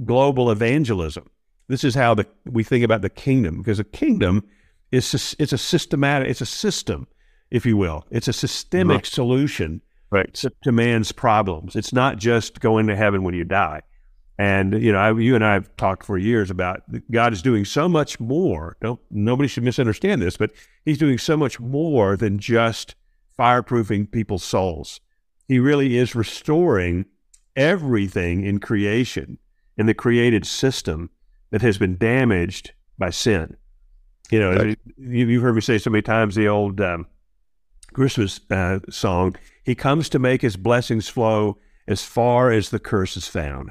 global 0.05 0.51
evangelism. 0.51 1.31
This 1.69 1.85
is 1.85 1.95
how 1.95 2.14
the 2.14 2.27
we 2.45 2.62
think 2.62 2.85
about 2.85 3.03
the 3.03 3.11
kingdom 3.11 3.59
because 3.59 3.79
a 3.79 3.85
kingdom 3.85 4.45
is 4.92 5.37
it's 5.38 5.53
a 5.53 5.59
systematic, 5.59 6.29
it's 6.29 6.40
a 6.40 6.46
system 6.46 7.07
if 7.50 7.66
you 7.66 7.76
will. 7.76 8.07
It's 8.11 8.29
a 8.29 8.33
systemic 8.33 8.96
right. 8.96 9.07
solution 9.07 9.83
right. 10.11 10.33
to, 10.35 10.53
to, 10.62 10.72
man's 10.72 11.12
problems. 11.12 11.76
It's 11.76 11.92
not 11.92 12.18
just 12.18 12.61
going 12.61 12.87
to 12.87 12.96
heaven 12.96 13.22
when 13.22 13.35
you 13.35 13.44
die. 13.44 13.83
And 14.38 14.81
you 14.81 14.92
know, 14.92 14.98
I, 14.98 15.12
you 15.18 15.35
and 15.35 15.44
I 15.44 15.55
have 15.55 15.76
talked 15.76 16.05
for 16.05 16.16
years 16.16 16.50
about 16.50 16.83
God 17.11 17.33
is 17.33 17.42
doing 17.42 17.64
so 17.64 17.88
much 17.88 18.18
more. 18.18 18.76
Don't 18.81 19.00
nobody 19.11 19.48
should 19.48 19.64
misunderstand 19.64 20.22
this, 20.22 20.37
but 20.37 20.53
He's 20.85 20.98
doing 20.98 21.18
so 21.18 21.37
much 21.37 21.61
more 21.61 22.16
than 22.16 22.38
just 22.38 22.94
fireproofing 23.38 24.11
people's 24.11 24.44
souls. 24.44 25.00
He 25.46 25.59
really 25.59 25.98
is 25.98 26.14
restoring 26.14 27.05
everything 27.55 28.44
in 28.44 28.61
creation, 28.61 29.37
in 29.76 29.85
the 29.85 29.94
created 29.94 30.46
system 30.46 31.11
that 31.50 31.61
has 31.61 31.76
been 31.76 31.98
damaged 31.98 32.72
by 32.96 33.11
sin. 33.11 33.57
You 34.31 34.40
know, 34.40 34.53
right. 34.53 34.79
you, 34.97 35.29
have 35.35 35.43
heard 35.43 35.55
me 35.55 35.61
say 35.61 35.79
so 35.79 35.90
many 35.90 36.03
times 36.03 36.35
the 36.35 36.49
old 36.49 36.81
um, 36.81 37.07
Christmas 37.93 38.40
uh, 38.51 38.79
song, 38.88 39.37
he 39.64 39.75
comes 39.75 40.09
to 40.11 40.19
make 40.19 40.43
his 40.43 40.57
blessings 40.57 41.09
flow 41.09 41.59
as 41.88 42.03
far 42.03 42.51
as 42.53 42.71
the 42.71 42.79
curse 42.79 43.16
is 43.16 43.27
found. 43.27 43.71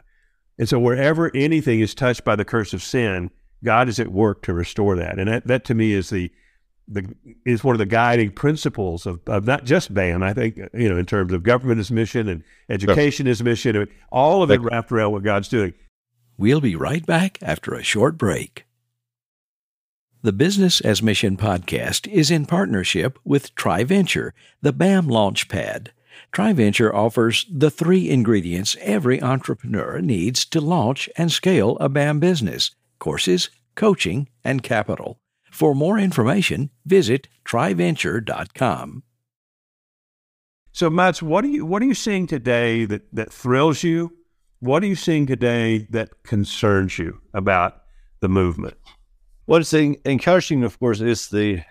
And 0.58 0.67
so 0.67 0.78
wherever 0.78 1.32
anything 1.34 1.80
is 1.80 1.95
touched 1.95 2.26
by 2.26 2.36
the 2.36 2.43
curse 2.43 2.74
of 2.74 2.84
sin, 2.84 3.32
God 3.63 3.88
is 3.88 4.00
at 4.00 4.12
work 4.12 4.43
to 4.43 4.54
restore 4.54 4.95
that. 4.98 5.17
And 5.17 5.30
that, 5.30 5.48
that 5.48 5.65
to 5.65 5.74
me 5.74 5.93
is 5.93 6.10
the 6.10 6.32
the 6.91 7.15
is 7.45 7.63
one 7.63 7.76
of 7.76 7.80
the 7.80 7.86
guiding 7.86 8.32
principles 8.32 9.06
of, 9.06 9.19
of 9.28 9.45
not 9.45 9.63
just 9.63 9.93
BAM. 9.93 10.24
I 10.24 10.34
think 10.34 10.58
you 10.74 10.89
know 10.89 10.98
in 10.98 11.06
terms 11.06 11.32
of 11.34 11.43
government 11.43 11.80
as 11.80 11.91
mission 11.91 12.28
and 12.28 12.43
education 12.67 13.28
as 13.28 13.43
mission, 13.43 13.88
all 14.12 14.41
of 14.41 14.50
it 14.50 14.60
wrapped 14.60 14.91
around 14.91 15.12
what 15.12 15.24
God's 15.24 15.50
doing. 15.50 15.74
We'll 16.38 16.62
be 16.62 16.76
right 16.76 17.06
back 17.06 17.38
after 17.41 17.76
a 17.76 17.84
short 17.84 18.17
break. 18.17 18.65
The 20.21 20.34
Business 20.34 20.82
as 20.82 21.01
Mission 21.01 21.38
podcast 21.38 22.05
is 22.12 22.29
in 22.29 22.45
partnership 22.45 23.17
with 23.23 23.55
TriVenture, 23.55 24.32
the 24.62 24.73
BAM 24.73 25.08
Launchpad. 25.08 25.91
TriVenture 26.34 26.93
offers 26.93 27.45
the 27.49 27.71
three 27.71 28.10
ingredients 28.10 28.75
every 28.82 29.21
entrepreneur 29.23 30.01
needs 30.01 30.43
to 30.47 30.60
launch 30.60 31.10
and 31.15 31.32
scale 31.32 31.77
a 31.79 31.88
BAM 31.88 32.19
business 32.19 32.71
courses, 32.99 33.49
coaching, 33.75 34.27
and 34.43 34.62
capital. 34.62 35.21
For 35.51 35.73
more 35.73 35.97
information, 35.97 36.69
visit 36.86 37.29
triventure.com. 37.45 39.03
So, 40.73 40.89
Mats, 40.89 41.21
what 41.21 41.45
are 41.45 41.47
you 41.47 41.65
what 41.65 41.82
are 41.82 41.86
you 41.86 41.93
seeing 41.93 42.27
today 42.27 42.84
that, 42.84 43.03
that 43.13 43.32
thrills 43.32 43.84
you? 43.84 44.12
What 44.60 44.84
are 44.84 44.88
you 44.88 44.95
seeing 44.95 45.27
today 45.27 45.88
that 45.91 46.23
concerns 46.23 46.99
you 46.99 47.21
about 47.34 47.84
the 48.19 48.27
movement? 48.27 48.75
What's 49.50 49.74
encouraging, 49.74 50.64
of 50.64 50.80
course, 50.80 51.02
is 51.02 51.30
the 51.30 51.64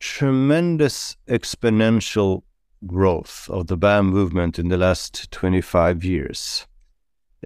tremendous 0.00 1.16
exponential 1.28 2.42
growth 2.84 3.48
of 3.48 3.68
the 3.68 3.76
BAM 3.76 4.06
movement 4.06 4.58
in 4.58 4.70
the 4.70 4.76
last 4.76 5.30
25 5.30 6.02
years. 6.02 6.66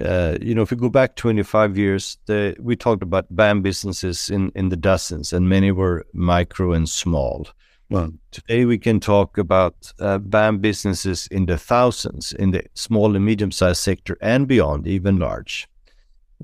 Uh, 0.01 0.39
you 0.41 0.55
know, 0.55 0.63
if 0.63 0.71
we 0.71 0.79
go 0.79 0.89
back 0.89 1.15
25 1.17 1.77
years, 1.77 2.17
the, 2.25 2.57
we 2.59 2.75
talked 2.75 3.03
about 3.03 3.27
BAM 3.29 3.61
businesses 3.61 4.31
in, 4.31 4.51
in 4.55 4.71
the 4.71 4.79
dozens, 4.79 5.35
and 5.35 5.47
many 5.47 5.71
were 5.71 6.07
micro 6.15 6.73
and 6.73 6.89
small. 6.89 7.47
Well, 7.91 8.13
today 8.31 8.65
we 8.65 8.79
can 8.79 8.99
talk 8.99 9.37
about 9.37 9.93
uh, 10.01 10.17
BAM 10.17 10.61
businesses 10.61 11.27
in 11.27 11.45
the 11.45 11.59
thousands, 11.59 12.33
in 12.33 12.53
the 12.53 12.65
small 12.73 13.15
and 13.15 13.27
medium 13.27 13.51
sized 13.51 13.83
sector 13.83 14.17
and 14.23 14.49
beyond, 14.49 14.87
even 14.87 15.19
large. 15.19 15.69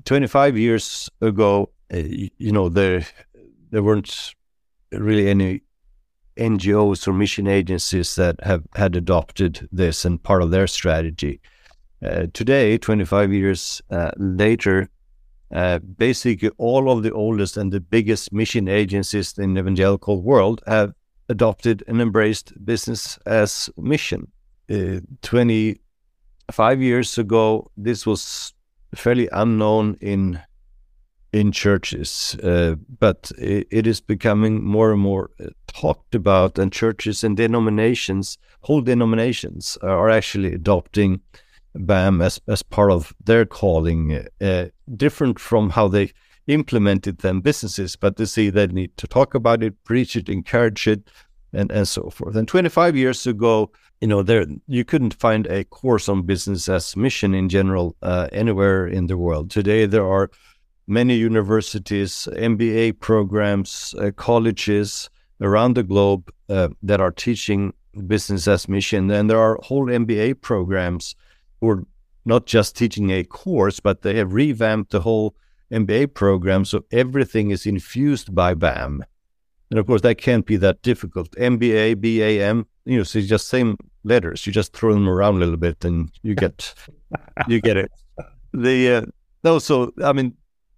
25 0.05 0.55
years 0.55 1.09
ago, 1.19 1.71
uh, 1.93 1.97
you 2.37 2.51
know, 2.51 2.69
there 2.69 3.05
there 3.71 3.83
weren't 3.83 4.35
really 4.91 5.29
any 5.29 5.61
NGOs 6.37 7.07
or 7.07 7.13
mission 7.13 7.47
agencies 7.47 8.15
that 8.15 8.43
have 8.43 8.63
had 8.75 8.95
adopted 8.95 9.67
this 9.71 10.05
and 10.05 10.21
part 10.21 10.41
of 10.41 10.51
their 10.51 10.67
strategy. 10.67 11.39
Uh, 12.03 12.27
today, 12.33 12.77
25 12.77 13.31
years 13.31 13.81
uh, 13.89 14.11
later, 14.17 14.89
uh, 15.53 15.79
basically 15.79 16.49
all 16.57 16.91
of 16.91 17.03
the 17.03 17.11
oldest 17.11 17.57
and 17.57 17.71
the 17.71 17.79
biggest 17.79 18.33
mission 18.33 18.67
agencies 18.67 19.37
in 19.37 19.53
the 19.53 19.61
evangelical 19.61 20.21
world 20.21 20.61
have 20.67 20.93
adopted 21.29 21.83
and 21.87 22.01
embraced 22.01 22.53
business 22.65 23.17
as 23.25 23.69
mission. 23.77 24.27
Uh, 24.69 24.99
25 25.21 26.81
years 26.81 27.17
ago, 27.17 27.69
this 27.77 28.05
was 28.05 28.53
fairly 28.95 29.29
unknown 29.31 29.95
in 30.01 30.41
in 31.33 31.51
churches, 31.51 32.37
uh, 32.43 32.75
but 32.99 33.31
it, 33.37 33.67
it 33.71 33.87
is 33.87 33.99
becoming 33.99 34.63
more 34.63 34.91
and 34.91 35.01
more 35.01 35.31
uh, 35.39 35.47
talked 35.67 36.13
about, 36.13 36.59
and 36.59 36.71
churches 36.71 37.23
and 37.23 37.35
denominations, 37.35 38.37
whole 38.61 38.81
denominations, 38.81 39.77
are 39.81 40.09
actually 40.09 40.53
adopting 40.53 41.19
BAM 41.75 42.21
as 42.21 42.39
as 42.47 42.61
part 42.61 42.91
of 42.91 43.13
their 43.25 43.45
calling, 43.45 44.27
uh, 44.39 44.65
different 44.95 45.39
from 45.39 45.71
how 45.71 45.87
they 45.87 46.13
implemented 46.45 47.19
them 47.19 47.41
businesses, 47.41 47.95
but 47.95 48.17
they 48.17 48.25
see 48.25 48.49
they 48.49 48.67
need 48.67 48.95
to 48.97 49.07
talk 49.07 49.33
about 49.33 49.63
it, 49.63 49.83
preach 49.83 50.15
it, 50.15 50.29
encourage 50.29 50.87
it, 50.87 51.09
and 51.51 51.71
and 51.71 51.87
so 51.87 52.11
forth. 52.11 52.35
And 52.35 52.47
25 52.47 52.95
years 52.95 53.25
ago, 53.25 53.71
you 54.01 54.07
know, 54.07 54.21
there 54.21 54.45
you 54.67 54.85
couldn't 54.85 55.15
find 55.15 55.47
a 55.47 55.63
course 55.63 56.07
on 56.07 56.21
business 56.23 56.69
as 56.69 56.95
mission 56.95 57.33
in 57.33 57.49
general 57.49 57.95
uh, 58.03 58.27
anywhere 58.31 58.85
in 58.85 59.07
the 59.07 59.17
world. 59.17 59.49
Today, 59.49 59.87
there 59.87 60.05
are 60.05 60.29
many 60.87 61.15
universities, 61.15 62.27
MBA 62.33 62.99
programs, 62.99 63.95
uh, 63.99 64.11
colleges 64.15 65.09
around 65.41 65.75
the 65.75 65.83
globe 65.83 66.31
uh, 66.49 66.69
that 66.81 67.01
are 67.01 67.11
teaching 67.11 67.73
business 68.07 68.47
as 68.47 68.67
mission, 68.67 69.09
and 69.11 69.29
there 69.29 69.39
are 69.39 69.59
whole 69.63 69.87
MBA 69.87 70.41
programs 70.41 71.15
who 71.61 71.69
are 71.69 71.83
not 72.25 72.45
just 72.45 72.75
teaching 72.75 73.11
a 73.11 73.23
course, 73.23 73.79
but 73.79 74.01
they 74.01 74.15
have 74.15 74.33
revamped 74.33 74.91
the 74.91 75.01
whole 75.01 75.35
MBA 75.71 76.13
program 76.13 76.65
so 76.65 76.85
everything 76.91 77.51
is 77.51 77.65
infused 77.65 78.33
by 78.33 78.53
BAM. 78.53 79.03
And 79.69 79.79
of 79.79 79.87
course, 79.87 80.01
that 80.01 80.19
can't 80.19 80.45
be 80.45 80.55
that 80.57 80.81
difficult. 80.83 81.31
MBA, 81.31 81.99
BAM, 81.99 82.67
you 82.85 82.97
know, 82.97 83.03
so 83.03 83.19
it's 83.19 83.27
just 83.27 83.47
same 83.47 83.77
letters. 84.03 84.45
You 84.45 84.53
just 84.53 84.73
throw 84.73 84.93
them 84.93 85.09
around 85.09 85.37
a 85.37 85.39
little 85.39 85.57
bit, 85.57 85.83
and 85.83 86.11
you 86.21 86.35
get 86.35 86.73
you 87.47 87.59
get 87.59 87.77
it. 87.77 87.91
The 88.53 88.89
uh, 88.89 89.01
no, 89.43 89.59
so 89.59 89.91
I 90.03 90.13
mean, 90.13 90.35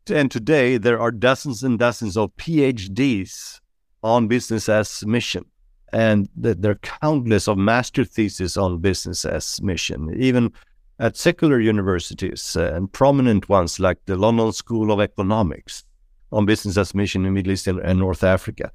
and 0.10 0.30
today 0.30 0.78
there 0.78 1.00
are 1.00 1.12
dozens 1.12 1.64
and 1.64 1.80
dozens 1.80 2.18
of 2.18 2.36
PhDs 2.38 3.60
on 4.04 4.28
business 4.28 4.70
as 4.70 5.06
mission, 5.06 5.46
and 5.92 6.30
there 6.36 6.72
are 6.72 6.76
countless 6.76 7.48
of 7.48 7.58
master 7.58 8.04
theses 8.04 8.58
on 8.58 8.80
business 8.80 9.26
as 9.26 9.62
mission. 9.62 10.14
Even 10.18 10.52
at 11.00 11.18
secular 11.18 11.60
universities 11.60 12.56
uh, 12.56 12.72
and 12.74 12.92
prominent 12.92 13.50
ones 13.50 13.80
like 13.80 13.98
the 14.06 14.16
London 14.16 14.52
School 14.52 14.92
of 14.92 15.00
Economics 15.00 15.84
on 16.32 16.46
business 16.46 16.78
as 16.78 16.96
mission 16.96 17.26
in 17.26 17.34
Middle 17.34 17.54
East 17.54 17.68
and 17.68 18.00
North 18.00 18.24
Africa. 18.24 18.72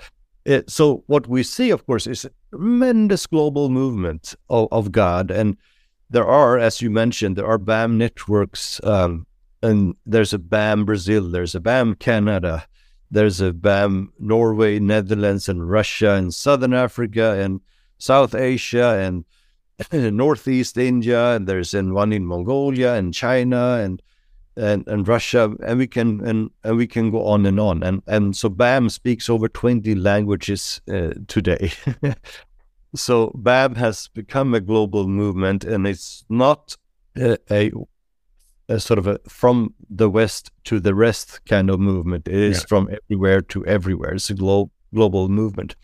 Uh, 0.49 0.63
so 0.67 1.03
what 1.07 1.27
we 1.27 1.43
see, 1.43 1.71
of 1.71 1.87
course, 1.87 2.07
is 2.07 2.25
a 2.25 2.31
tremendous 2.51 3.27
global 3.27 3.69
movement 3.69 4.35
of, 4.49 4.69
of 4.73 4.93
God, 4.93 5.31
and 5.31 5.57
there 6.09 6.27
are, 6.27 6.59
as 6.59 6.83
you 6.83 6.91
mentioned, 6.91 7.37
there 7.37 7.47
are 7.47 7.59
BAM 7.59 7.97
networks, 7.97 8.81
um, 8.85 9.27
and 9.63 9.95
there's 10.07 10.33
a 10.33 10.39
BAM 10.39 10.85
Brazil, 10.85 11.29
there's 11.29 11.55
a 11.55 11.61
BAM 11.61 11.95
Canada, 11.97 12.65
there's 13.11 13.41
a 13.41 13.53
BAM 13.53 14.13
Norway, 14.19 14.79
Netherlands, 14.79 15.49
and 15.49 15.69
Russia, 15.69 16.13
and 16.13 16.33
Southern 16.33 16.75
Africa, 16.75 17.33
and 17.39 17.61
South 17.99 18.35
Asia, 18.35 18.99
and 18.99 19.25
Northeast 20.17 20.79
India, 20.79 21.37
and 21.37 21.47
there's 21.47 21.75
in 21.75 21.95
one 21.95 22.13
in 22.13 22.27
Mongolia 22.27 22.95
and 22.95 23.13
China 23.15 23.75
and 23.75 24.03
and, 24.57 24.87
and 24.89 25.09
Russia, 25.09 25.55
and 25.65 25.79
we 25.79 25.87
can 25.87 26.21
and, 26.27 26.51
and 26.65 26.77
we 26.77 26.87
can 26.87 27.11
go 27.11 27.27
on 27.27 27.47
and 27.47 27.59
on. 27.59 27.83
And 27.83 28.03
and 28.07 28.37
so 28.37 28.49
BAM 28.49 28.91
speaks 28.91 29.31
over 29.31 29.49
twenty 29.49 29.95
languages 29.95 30.81
uh, 30.93 31.15
today. 31.29 31.73
so 32.95 33.33
BAM 33.35 33.75
has 33.77 34.09
become 34.09 34.55
a 34.55 34.61
global 34.61 35.07
movement, 35.07 35.65
and 35.65 35.87
it's 35.87 36.25
not 36.29 36.77
a, 37.17 37.39
a, 37.51 37.73
a, 38.71 38.81
sort 38.81 38.99
of 38.99 39.07
a 39.07 39.19
from 39.29 39.75
the 39.89 40.09
west 40.09 40.51
to 40.65 40.81
the 40.81 40.95
rest 40.95 41.41
kind 41.47 41.71
of 41.71 41.81
movement. 41.81 42.29
It 42.29 42.35
is 42.35 42.59
yeah. 42.59 42.67
from 42.69 42.89
everywhere 42.91 43.41
to 43.43 43.67
everywhere. 43.67 44.15
It's 44.15 44.31
a 44.31 44.35
glo- 44.35 44.71
global 44.95 45.29
movement. 45.29 45.77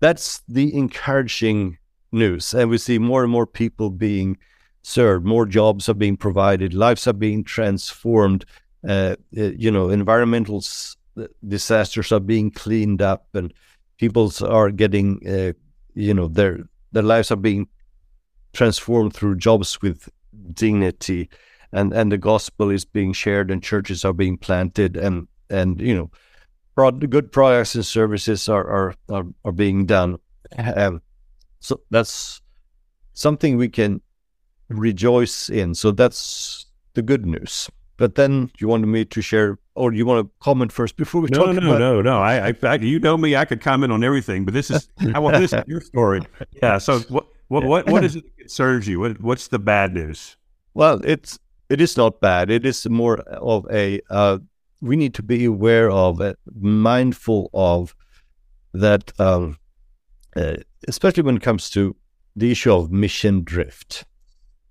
That's 0.00 0.42
the 0.48 0.74
encouraging 0.74 1.78
news. 2.12 2.54
And 2.54 2.70
we 2.70 2.78
see 2.78 2.98
more 2.98 3.22
and 3.22 3.32
more 3.32 3.46
people 3.46 3.90
being 3.90 4.38
served, 4.82 5.26
more 5.26 5.46
jobs 5.46 5.88
are 5.88 5.94
being 5.94 6.16
provided, 6.16 6.74
lives 6.74 7.06
are 7.06 7.12
being 7.12 7.44
transformed. 7.44 8.44
Uh, 8.88 9.16
uh 9.36 9.50
you 9.56 9.70
know, 9.70 9.90
environmental 9.90 10.58
s- 10.58 10.96
disasters 11.46 12.12
are 12.12 12.20
being 12.20 12.50
cleaned 12.50 13.02
up, 13.02 13.26
and 13.34 13.52
people 13.98 14.32
are 14.42 14.70
getting, 14.70 15.20
uh, 15.28 15.52
you 15.94 16.14
know, 16.14 16.28
their 16.28 16.60
their 16.92 17.02
lives 17.02 17.30
are 17.30 17.36
being 17.36 17.66
transformed 18.52 19.14
through 19.14 19.36
jobs 19.36 19.82
with 19.82 20.08
dignity, 20.54 21.28
and 21.72 21.92
and 21.92 22.10
the 22.10 22.18
gospel 22.18 22.70
is 22.70 22.84
being 22.84 23.12
shared, 23.12 23.50
and 23.50 23.62
churches 23.62 24.04
are 24.04 24.12
being 24.12 24.38
planted, 24.38 24.96
and 24.96 25.28
and 25.50 25.80
you 25.80 25.94
know, 25.94 26.10
good 27.08 27.32
products 27.32 27.74
and 27.74 27.84
services 27.84 28.48
are 28.48 28.66
are 28.66 28.94
are, 29.10 29.24
are 29.44 29.52
being 29.52 29.86
done. 29.86 30.18
Um, 30.56 31.02
so 31.60 31.80
that's 31.90 32.40
something 33.12 33.56
we 33.56 33.68
can 33.68 34.00
rejoice 34.68 35.48
in. 35.48 35.74
So 35.74 35.90
that's 35.90 36.66
the 36.94 37.02
good 37.02 37.26
news. 37.26 37.68
But 37.96 38.14
then 38.14 38.50
you 38.58 38.68
wanted 38.68 38.86
me 38.86 39.04
to 39.04 39.20
share, 39.20 39.58
or 39.74 39.92
you 39.92 40.06
want 40.06 40.24
to 40.24 40.30
comment 40.38 40.70
first 40.70 40.96
before 40.96 41.20
we 41.20 41.28
no, 41.32 41.38
talk 41.38 41.46
no, 41.46 41.52
about? 41.52 41.78
No, 41.80 42.00
no, 42.00 42.02
no, 42.02 42.18
I, 42.20 42.54
I, 42.62 42.74
you 42.76 43.00
know 43.00 43.16
me. 43.16 43.34
I 43.34 43.44
could 43.44 43.60
comment 43.60 43.92
on 43.92 44.04
everything, 44.04 44.44
but 44.44 44.54
this 44.54 44.70
is 44.70 44.88
I 45.14 45.18
want 45.18 45.36
this 45.38 45.52
is 45.52 45.64
your 45.66 45.80
story. 45.80 46.22
Yeah. 46.62 46.78
So 46.78 47.00
what, 47.08 47.26
what, 47.48 47.64
what, 47.64 47.90
what 47.90 48.04
is 48.04 48.14
it 48.14 48.24
that 48.24 48.38
concerns 48.38 48.86
you? 48.86 49.00
What, 49.00 49.20
what's 49.20 49.48
the 49.48 49.58
bad 49.58 49.94
news? 49.94 50.36
Well, 50.74 51.00
it's 51.04 51.40
it 51.68 51.80
is 51.80 51.96
not 51.96 52.20
bad. 52.20 52.50
It 52.50 52.64
is 52.64 52.88
more 52.88 53.20
of 53.20 53.66
a 53.70 54.00
uh, 54.10 54.38
we 54.80 54.96
need 54.96 55.14
to 55.14 55.22
be 55.22 55.44
aware 55.44 55.90
of, 55.90 56.22
mindful 56.54 57.50
of 57.52 57.94
that 58.72 59.12
um, 59.18 59.58
uh, 60.36 60.56
especially 60.86 61.22
when 61.22 61.36
it 61.36 61.42
comes 61.42 61.70
to 61.70 61.96
the 62.36 62.52
issue 62.52 62.72
of 62.72 62.92
mission 62.92 63.42
drift. 63.42 64.04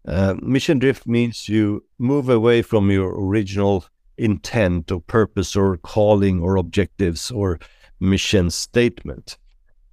Uh, 0.07 0.35
mission 0.41 0.79
drift 0.79 1.05
means 1.05 1.49
you 1.49 1.83
move 1.97 2.29
away 2.29 2.61
from 2.61 2.89
your 2.89 3.13
original 3.21 3.85
intent 4.17 4.91
or 4.91 5.01
purpose 5.01 5.55
or 5.55 5.77
calling 5.77 6.39
or 6.39 6.55
objectives 6.55 7.29
or 7.29 7.59
mission 7.99 8.49
statement. 8.49 9.37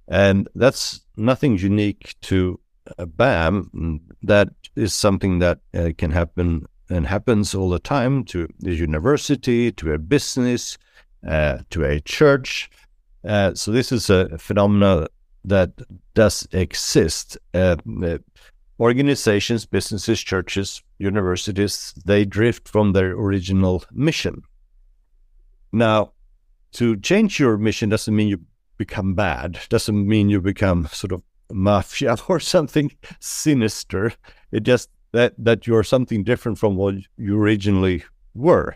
And 0.07 0.47
that's 0.55 1.01
nothing 1.17 1.57
unique 1.57 2.15
to 2.21 2.59
uh, 2.97 3.05
BAM. 3.05 3.99
That 4.23 4.49
is 4.75 4.93
something 4.93 5.39
that 5.39 5.59
uh, 5.73 5.89
can 5.97 6.11
happen 6.11 6.65
and 6.89 7.07
happens 7.07 7.55
all 7.55 7.69
the 7.69 7.79
time 7.79 8.23
to 8.25 8.47
the 8.59 8.73
university, 8.75 9.71
to 9.73 9.93
a 9.93 9.97
business, 9.97 10.77
uh, 11.27 11.59
to 11.69 11.83
a 11.83 11.99
church. 12.01 12.69
Uh, 13.23 13.53
so 13.55 13.71
this 13.71 13.91
is 13.91 14.09
a 14.09 14.37
phenomenon 14.37 15.07
that 15.43 15.71
does 16.13 16.47
exist. 16.51 17.37
Uh, 17.53 17.77
organizations, 18.79 19.65
businesses, 19.65 20.21
churches, 20.21 20.83
universities, 20.99 21.93
they 22.05 22.25
drift 22.25 22.67
from 22.67 22.93
their 22.93 23.11
original 23.11 23.83
mission. 23.91 24.41
Now, 25.71 26.11
to 26.73 26.97
change 26.97 27.39
your 27.39 27.57
mission 27.57 27.89
doesn't 27.89 28.15
mean 28.15 28.27
you 28.27 28.41
become 28.77 29.13
bad, 29.15 29.59
doesn't 29.69 30.07
mean 30.07 30.29
you 30.29 30.41
become 30.41 30.87
sort 30.91 31.13
of 31.13 31.21
mafia 31.51 32.17
or 32.27 32.39
something 32.39 32.91
sinister. 33.19 34.13
It 34.51 34.63
just 34.63 34.89
that 35.15 35.33
that 35.37 35.65
you're 35.67 35.83
something 35.83 36.23
different 36.23 36.57
from 36.57 36.75
what 36.75 36.95
you 37.17 37.39
originally 37.41 38.03
were. 38.33 38.75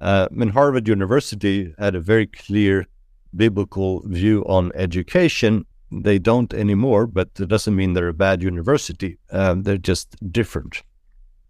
Uh, 0.00 0.26
I 0.30 0.34
mean, 0.34 0.50
Harvard 0.50 0.88
University 0.88 1.74
had 1.78 1.94
a 1.94 2.00
very 2.00 2.26
clear 2.26 2.86
biblical 3.34 4.02
view 4.06 4.42
on 4.46 4.72
education, 4.74 5.64
they 5.90 6.18
don't 6.18 6.52
anymore, 6.54 7.06
but 7.06 7.28
it 7.38 7.48
doesn't 7.48 7.76
mean 7.76 7.92
they're 7.92 8.08
a 8.08 8.14
bad 8.14 8.42
university. 8.42 9.18
Um, 9.30 9.62
they're 9.62 9.78
just 9.78 10.16
different. 10.32 10.82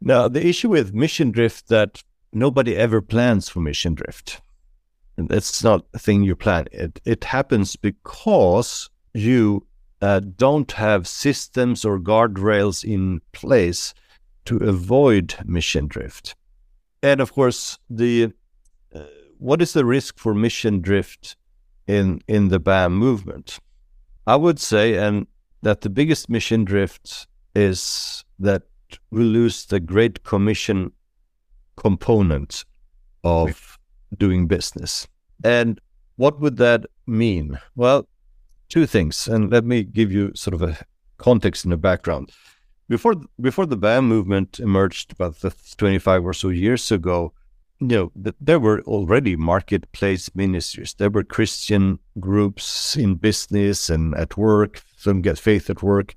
Now, 0.00 0.28
the 0.28 0.46
issue 0.46 0.68
with 0.68 0.94
mission 0.94 1.30
drift 1.30 1.68
that 1.68 2.02
nobody 2.32 2.76
ever 2.76 3.00
plans 3.00 3.48
for 3.48 3.60
mission 3.60 3.94
drift. 3.94 4.40
That's 5.16 5.62
not 5.62 5.84
a 5.94 5.98
thing 5.98 6.22
you 6.22 6.34
plan. 6.34 6.66
It 6.72 7.00
it 7.04 7.24
happens 7.24 7.76
because 7.76 8.90
you 9.14 9.66
uh, 10.02 10.20
don't 10.36 10.72
have 10.72 11.06
systems 11.06 11.84
or 11.84 11.98
guardrails 11.98 12.84
in 12.84 13.20
place 13.30 13.94
to 14.44 14.56
avoid 14.56 15.36
mission 15.44 15.86
drift. 15.86 16.34
And 17.02 17.20
of 17.20 17.32
course, 17.32 17.78
the 17.88 18.32
uh, 18.94 19.04
what 19.38 19.62
is 19.62 19.72
the 19.72 19.84
risk 19.84 20.18
for 20.18 20.34
mission 20.34 20.80
drift 20.80 21.36
in 21.86 22.20
in 22.26 22.48
the 22.48 22.58
BAM 22.58 22.96
movement? 22.96 23.60
I 24.26 24.36
would 24.36 24.58
say, 24.58 24.96
and 24.96 25.26
that 25.62 25.80
the 25.80 25.90
biggest 25.90 26.28
mission 26.28 26.64
drift 26.64 27.28
is 27.54 28.24
that 28.40 28.62
we 29.10 29.22
lose 29.22 29.66
the 29.66 29.80
Great 29.80 30.24
Commission 30.24 30.92
component 31.76 32.64
of 33.24 33.78
doing 34.18 34.46
business. 34.46 35.06
And 35.44 35.80
what 36.16 36.40
would 36.40 36.56
that 36.58 36.86
mean? 37.06 37.58
Well, 37.74 38.06
two 38.72 38.86
things. 38.86 39.28
And 39.28 39.50
let 39.50 39.64
me 39.64 39.84
give 39.84 40.10
you 40.10 40.32
sort 40.34 40.54
of 40.54 40.62
a 40.62 40.78
context 41.18 41.64
and 41.64 41.74
a 41.74 41.76
background. 41.76 42.32
Before 42.88 43.14
before 43.40 43.66
the 43.66 43.76
BAM 43.76 44.08
movement 44.08 44.58
emerged 44.58 45.12
about 45.12 45.36
25 45.76 46.24
or 46.24 46.32
so 46.32 46.48
years 46.48 46.90
ago, 46.90 47.32
you 47.80 47.86
know, 47.86 48.32
there 48.40 48.58
were 48.58 48.80
already 48.82 49.36
marketplace 49.36 50.30
ministries. 50.34 50.94
There 50.94 51.10
were 51.10 51.24
Christian 51.24 51.98
groups 52.18 52.96
in 52.96 53.16
business 53.16 53.90
and 53.90 54.14
at 54.14 54.36
work, 54.36 54.82
some 54.96 55.22
get 55.22 55.38
faith 55.38 55.68
at 55.70 55.82
work, 55.82 56.14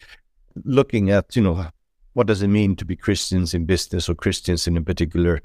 looking 0.64 1.10
at, 1.10 1.36
you 1.36 1.42
know, 1.44 1.68
what 2.14 2.28
does 2.28 2.42
it 2.42 2.48
mean 2.48 2.76
to 2.78 2.86
be 2.86 2.96
Christians 2.96 3.54
in 3.54 3.66
business 3.66 4.08
or 4.10 4.16
Christians 4.16 4.68
in 4.68 4.78
a 4.78 4.82
particular 4.82 5.42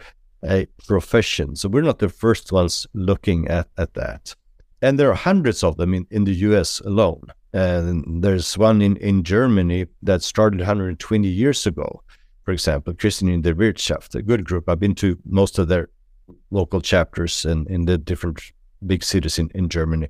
profession. 0.87 1.57
So 1.57 1.69
we're 1.69 1.83
not 1.83 1.99
the 1.99 2.09
first 2.09 2.53
ones 2.53 2.87
looking 2.95 3.49
at, 3.49 3.69
at 3.77 3.95
that. 3.95 4.35
And 4.83 4.99
there 4.99 5.11
are 5.11 5.15
hundreds 5.15 5.63
of 5.63 5.77
them 5.77 5.95
in, 5.95 6.07
in 6.11 6.25
the 6.25 6.35
US 6.35 6.81
alone. 6.81 7.27
And 7.53 8.23
there's 8.23 8.57
one 8.57 8.81
in, 8.81 8.97
in 8.97 9.25
Germany 9.25 9.87
that 10.03 10.23
started 10.23 10.61
120 10.61 11.29
years 11.29 11.67
ago, 11.67 12.03
for 12.45 12.53
example, 12.53 12.95
Christen 12.95 13.29
in 13.29 13.43
der 13.43 13.55
Wirtschaft, 13.55 14.15
a 14.15 14.23
good 14.23 14.45
group. 14.45 14.69
I've 14.69 14.81
been 14.81 14.95
to 14.97 15.19
most 15.25 15.59
of 15.59 15.69
their 15.69 15.89
local 16.51 16.81
chapters 16.81 17.45
in, 17.45 17.67
in 17.67 17.87
the 17.87 17.99
different 17.99 18.41
big 18.87 19.03
cities 19.05 19.39
in, 19.39 19.51
in 19.55 19.69
Germany. 19.69 20.09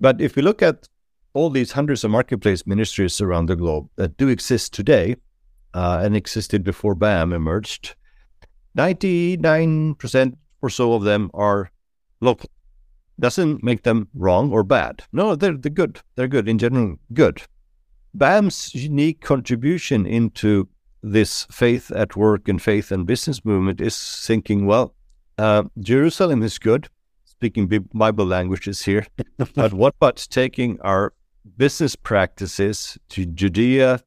But 0.00 0.20
if 0.20 0.36
we 0.36 0.42
look 0.42 0.62
at 0.62 0.88
all 1.32 1.50
these 1.50 1.72
hundreds 1.72 2.02
of 2.02 2.10
marketplace 2.10 2.66
ministries 2.66 3.20
around 3.20 3.46
the 3.46 3.56
globe 3.56 3.88
that 3.96 4.16
do 4.16 4.28
exist 4.28 4.72
today 4.74 5.16
uh, 5.74 6.00
and 6.02 6.16
existed 6.16 6.64
before 6.64 6.94
BAM 6.94 7.32
emerged, 7.32 7.94
99% 8.76 10.36
or 10.62 10.70
so 10.70 10.94
of 10.94 11.02
them 11.02 11.30
are 11.34 11.70
local. 12.20 12.50
Doesn't 13.18 13.62
make 13.64 13.82
them 13.82 14.08
wrong 14.14 14.52
or 14.52 14.62
bad. 14.62 15.04
No, 15.12 15.34
they're, 15.34 15.56
they're 15.56 15.70
good. 15.70 16.00
They're 16.16 16.28
good 16.28 16.48
in 16.48 16.58
general, 16.58 16.96
good. 17.12 17.42
BAM's 18.14 18.74
unique 18.74 19.20
contribution 19.20 20.06
into 20.06 20.68
this 21.02 21.46
faith 21.50 21.90
at 21.92 22.16
work 22.16 22.48
and 22.48 22.60
faith 22.60 22.90
and 22.90 23.06
business 23.06 23.44
movement 23.44 23.80
is 23.80 23.96
thinking, 24.26 24.66
well, 24.66 24.94
uh, 25.38 25.64
Jerusalem 25.78 26.42
is 26.42 26.58
good, 26.58 26.88
speaking 27.24 27.68
Bible 27.94 28.24
languages 28.24 28.82
here, 28.82 29.06
but 29.54 29.72
what 29.72 29.94
about 30.00 30.26
taking 30.30 30.80
our 30.80 31.12
business 31.56 31.94
practices 31.94 32.98
to 33.10 33.26
Judea, 33.26 34.00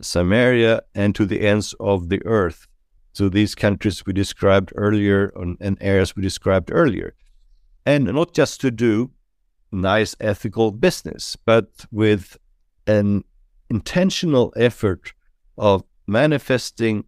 Samaria, 0.00 0.82
and 0.94 1.14
to 1.14 1.26
the 1.26 1.40
ends 1.40 1.74
of 1.80 2.08
the 2.10 2.24
earth? 2.24 2.66
To 3.14 3.28
these 3.28 3.56
countries 3.56 4.06
we 4.06 4.12
described 4.12 4.72
earlier 4.76 5.32
and 5.60 5.76
areas 5.80 6.14
we 6.14 6.22
described 6.22 6.70
earlier. 6.72 7.14
And 7.88 8.04
not 8.04 8.34
just 8.34 8.60
to 8.60 8.70
do 8.70 9.12
nice 9.72 10.14
ethical 10.20 10.72
business, 10.72 11.36
but 11.36 11.86
with 11.90 12.36
an 12.86 13.24
intentional 13.70 14.52
effort 14.56 15.14
of 15.56 15.84
manifesting 16.06 17.04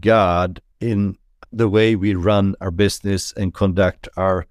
God 0.00 0.60
in 0.80 1.16
the 1.52 1.68
way 1.68 1.94
we 1.94 2.14
run 2.14 2.56
our 2.60 2.72
business 2.72 3.32
and 3.36 3.54
conduct 3.54 4.08
our 4.16 4.46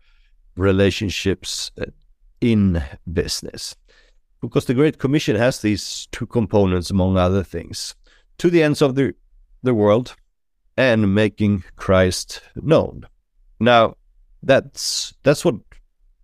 relationships 0.55 1.69
in 2.39 2.81
business. 3.11 3.75
Because 4.39 4.63
the 4.63 4.73
Great 4.73 4.99
Commission 4.99 5.35
has 5.35 5.59
these 5.59 6.07
two 6.13 6.27
components, 6.27 6.91
among 6.91 7.17
other 7.17 7.43
things, 7.43 7.93
to 8.37 8.49
the 8.49 8.63
ends 8.63 8.81
of 8.81 8.95
the, 8.95 9.15
the 9.63 9.73
world 9.73 10.15
and 10.77 11.13
making 11.13 11.65
Christ 11.75 12.41
known. 12.55 13.05
Now, 13.59 13.97
that's 14.45 15.13
that's 15.23 15.45
what 15.45 15.55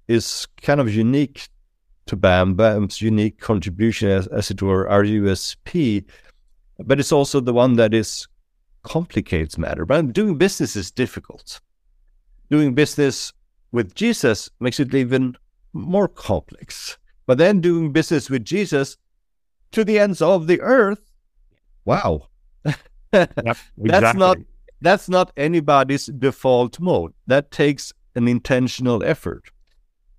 is 0.09 0.47
kind 0.61 0.81
of 0.81 0.93
unique 0.93 1.47
to 2.07 2.15
BAM, 2.15 2.55
BAM's 2.55 3.01
unique 3.01 3.39
contribution, 3.39 4.09
as, 4.09 4.27
as 4.27 4.49
it 4.49 4.61
were, 4.61 4.89
our 4.89 5.03
USP, 5.03 6.03
but 6.79 6.99
it's 6.99 7.11
also 7.11 7.39
the 7.39 7.53
one 7.53 7.75
that 7.75 7.93
is 7.93 8.27
complicates 8.81 9.57
matter. 9.57 9.85
But 9.85 10.11
doing 10.11 10.37
business 10.37 10.75
is 10.75 10.89
difficult. 10.89 11.61
Doing 12.49 12.73
business 12.73 13.31
with 13.71 13.93
Jesus 13.93 14.49
makes 14.59 14.79
it 14.79 14.93
even 14.95 15.37
more 15.73 16.07
complex. 16.07 16.97
But 17.27 17.37
then 17.37 17.61
doing 17.61 17.91
business 17.91 18.29
with 18.29 18.43
Jesus 18.43 18.97
to 19.73 19.83
the 19.83 19.99
ends 19.99 20.23
of 20.23 20.47
the 20.47 20.59
earth, 20.61 21.11
wow. 21.85 22.29
yep, 22.65 22.75
exactly. 23.13 23.59
That's 23.83 24.17
not 24.17 24.37
that's 24.81 25.09
not 25.09 25.31
anybody's 25.37 26.07
default 26.07 26.79
mode. 26.79 27.13
That 27.27 27.51
takes 27.51 27.93
an 28.15 28.27
intentional 28.27 29.03
effort. 29.03 29.51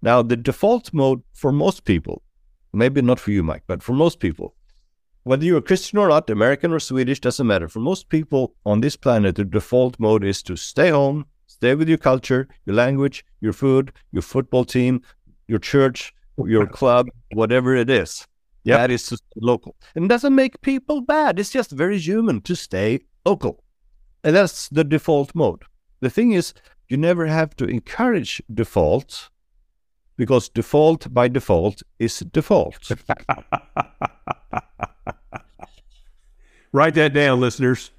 Now, 0.02 0.22
the 0.22 0.36
default 0.36 0.92
mode 0.94 1.22
for 1.32 1.52
most 1.52 1.84
people, 1.84 2.22
maybe 2.72 3.02
not 3.02 3.20
for 3.20 3.30
you, 3.30 3.42
Mike, 3.42 3.64
but 3.66 3.82
for 3.82 3.92
most 3.92 4.18
people, 4.18 4.54
whether 5.24 5.44
you're 5.44 5.58
a 5.58 5.62
Christian 5.62 5.98
or 5.98 6.08
not, 6.08 6.30
American 6.30 6.72
or 6.72 6.80
Swedish, 6.80 7.20
doesn't 7.20 7.46
matter. 7.46 7.68
For 7.68 7.80
most 7.80 8.08
people 8.08 8.54
on 8.64 8.80
this 8.80 8.96
planet, 8.96 9.36
the 9.36 9.44
default 9.44 10.00
mode 10.00 10.24
is 10.24 10.42
to 10.44 10.56
stay 10.56 10.90
home, 10.90 11.26
stay 11.46 11.74
with 11.74 11.88
your 11.88 11.98
culture, 11.98 12.48
your 12.64 12.74
language, 12.74 13.24
your 13.40 13.52
food, 13.52 13.92
your 14.12 14.22
football 14.22 14.64
team, 14.64 15.02
your 15.46 15.58
church, 15.58 16.14
your 16.38 16.66
club, 16.66 17.08
whatever 17.32 17.76
it 17.76 17.90
is. 17.90 18.26
Yep. 18.64 18.78
That 18.78 18.90
is 18.90 19.22
local. 19.36 19.76
And 19.94 20.08
doesn't 20.08 20.34
make 20.34 20.60
people 20.60 21.00
bad. 21.00 21.38
It's 21.38 21.50
just 21.50 21.70
very 21.70 21.98
human 21.98 22.40
to 22.42 22.54
stay 22.54 23.00
local. 23.24 23.64
And 24.22 24.36
that's 24.36 24.68
the 24.68 24.84
default 24.84 25.34
mode. 25.34 25.62
The 26.00 26.10
thing 26.10 26.32
is, 26.32 26.52
you 26.88 26.96
never 26.96 27.26
have 27.26 27.56
to 27.56 27.64
encourage 27.64 28.42
default 28.52 29.29
because 30.20 30.50
default 30.50 31.12
by 31.14 31.28
default 31.28 31.82
is 31.98 32.18
default. 32.18 32.90
Write 36.72 36.92
that 36.92 37.14
down, 37.14 37.40
listeners. 37.40 37.90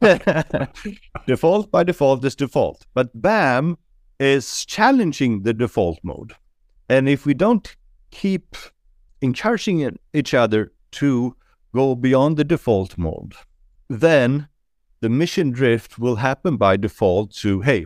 default 1.26 1.70
by 1.70 1.82
default 1.82 2.24
is 2.24 2.34
default. 2.34 2.86
But 2.94 3.10
BAM 3.20 3.76
is 4.18 4.64
challenging 4.64 5.42
the 5.42 5.52
default 5.52 5.98
mode. 6.02 6.32
And 6.88 7.10
if 7.10 7.26
we 7.26 7.34
don't 7.34 7.76
keep 8.10 8.56
encouraging 9.20 9.98
each 10.14 10.32
other 10.32 10.72
to 10.92 11.36
go 11.74 11.94
beyond 11.94 12.38
the 12.38 12.44
default 12.44 12.96
mode, 12.96 13.34
then 13.90 14.48
the 15.00 15.10
mission 15.10 15.50
drift 15.50 15.98
will 15.98 16.16
happen 16.16 16.56
by 16.56 16.78
default 16.78 17.34
to, 17.34 17.60
hey, 17.60 17.84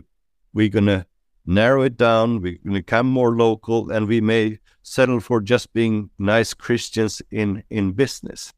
we're 0.53 0.69
going 0.69 0.85
to 0.85 1.05
narrow 1.47 1.81
it 1.81 1.97
down, 1.97 2.41
we 2.41 2.59
become 2.63 3.07
more 3.07 3.35
local, 3.35 3.89
and 3.89 4.07
we 4.07 4.21
may 4.21 4.59
settle 4.83 5.19
for 5.19 5.41
just 5.41 5.73
being 5.73 6.09
nice 6.19 6.53
Christians 6.53 7.21
in, 7.31 7.63
in 7.69 7.93
business. 7.93 8.53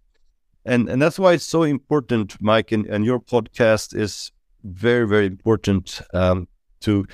And, 0.66 0.90
and 0.90 1.02
that's 1.02 1.18
why 1.18 1.34
it's 1.34 1.46
so 1.46 1.64
important, 1.64 2.36
Mike, 2.42 2.72
and, 2.72 2.86
and 2.88 3.06
your 3.06 3.20
podcast 3.20 3.96
is 3.96 4.32
very, 4.64 5.08
very 5.08 5.28
important 5.28 6.02
um, 6.14 6.48
to 6.82 7.06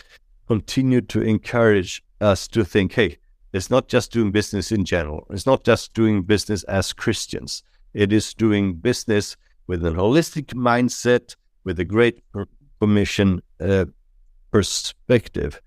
continue 0.47 1.01
to 1.01 1.21
encourage 1.21 2.03
us 2.21 2.47
to 2.47 2.63
think, 2.65 2.93
hey, 2.93 3.17
it's 3.53 3.69
not 3.69 3.87
just 3.87 4.11
doing 4.11 4.31
business 4.31 4.71
in 4.71 4.83
general. 4.83 5.25
It's 5.29 5.45
not 5.45 5.63
just 5.63 5.93
doing 5.93 6.23
business 6.23 6.63
as 6.63 6.91
Christians. 6.91 7.63
It 7.93 8.11
is 8.11 8.33
doing 8.33 8.73
business 8.73 9.37
with 9.67 9.85
a 9.85 9.91
holistic 9.91 10.47
mindset, 10.53 11.35
with 11.63 11.79
a 11.79 11.85
great 11.85 12.21
commission 12.81 13.41
uh, 13.61 13.85
perspective. 14.55 15.59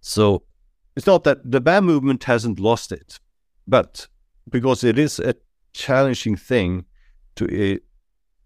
So 0.00 0.44
it's 0.96 1.06
not 1.06 1.24
that 1.24 1.38
the 1.44 1.60
BAM 1.60 1.84
movement 1.84 2.24
hasn't 2.24 2.58
lost 2.58 2.90
it, 2.90 3.20
but 3.68 4.08
because 4.48 4.82
it 4.82 4.98
is 4.98 5.18
a 5.18 5.34
challenging 5.74 6.36
thing 6.36 6.86
to 7.36 7.44
uh, 7.44 7.78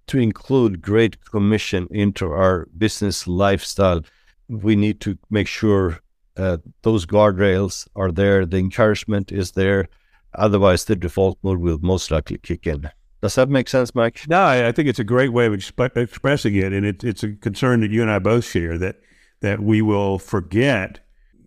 to 0.09 0.18
include 0.18 0.83
Great 0.83 1.24
Commission 1.24 1.87
into 1.92 2.26
our 2.26 2.66
business 2.76 3.28
lifestyle, 3.28 4.00
we 4.48 4.74
need 4.74 5.00
to 5.02 5.16
make 5.30 5.46
sure 5.46 6.00
uh, 6.37 6.57
those 6.83 7.07
guardrails 7.07 7.87
are 7.94 8.11
there, 8.11 8.44
the 8.44 8.59
encouragement 8.59 9.30
is 9.30 9.52
there. 9.52 9.88
Otherwise, 10.35 10.85
the 10.85 10.96
default 10.96 11.38
mode 11.42 11.61
will 11.61 11.78
most 11.80 12.11
likely 12.11 12.38
kick 12.38 12.66
in. 12.66 12.90
Does 13.22 13.37
that 13.37 13.48
make 13.48 13.68
sense, 13.68 13.94
Mike? 13.94 14.24
No, 14.28 14.44
I 14.44 14.72
think 14.72 14.88
it's 14.88 14.98
a 14.98 15.12
great 15.14 15.33
way 15.33 15.46
of 15.46 15.52
exp- 15.52 15.96
expressing 15.96 16.57
it, 16.57 16.72
and 16.72 16.85
it, 16.85 17.04
it's 17.04 17.22
a 17.22 17.33
concern 17.35 17.80
that 17.83 17.92
you 17.92 18.02
and 18.02 18.11
I 18.11 18.18
both 18.18 18.44
share 18.44 18.76
that 18.78 18.96
that 19.40 19.60
we 19.60 19.82
will 19.82 20.18
forget 20.18 21.00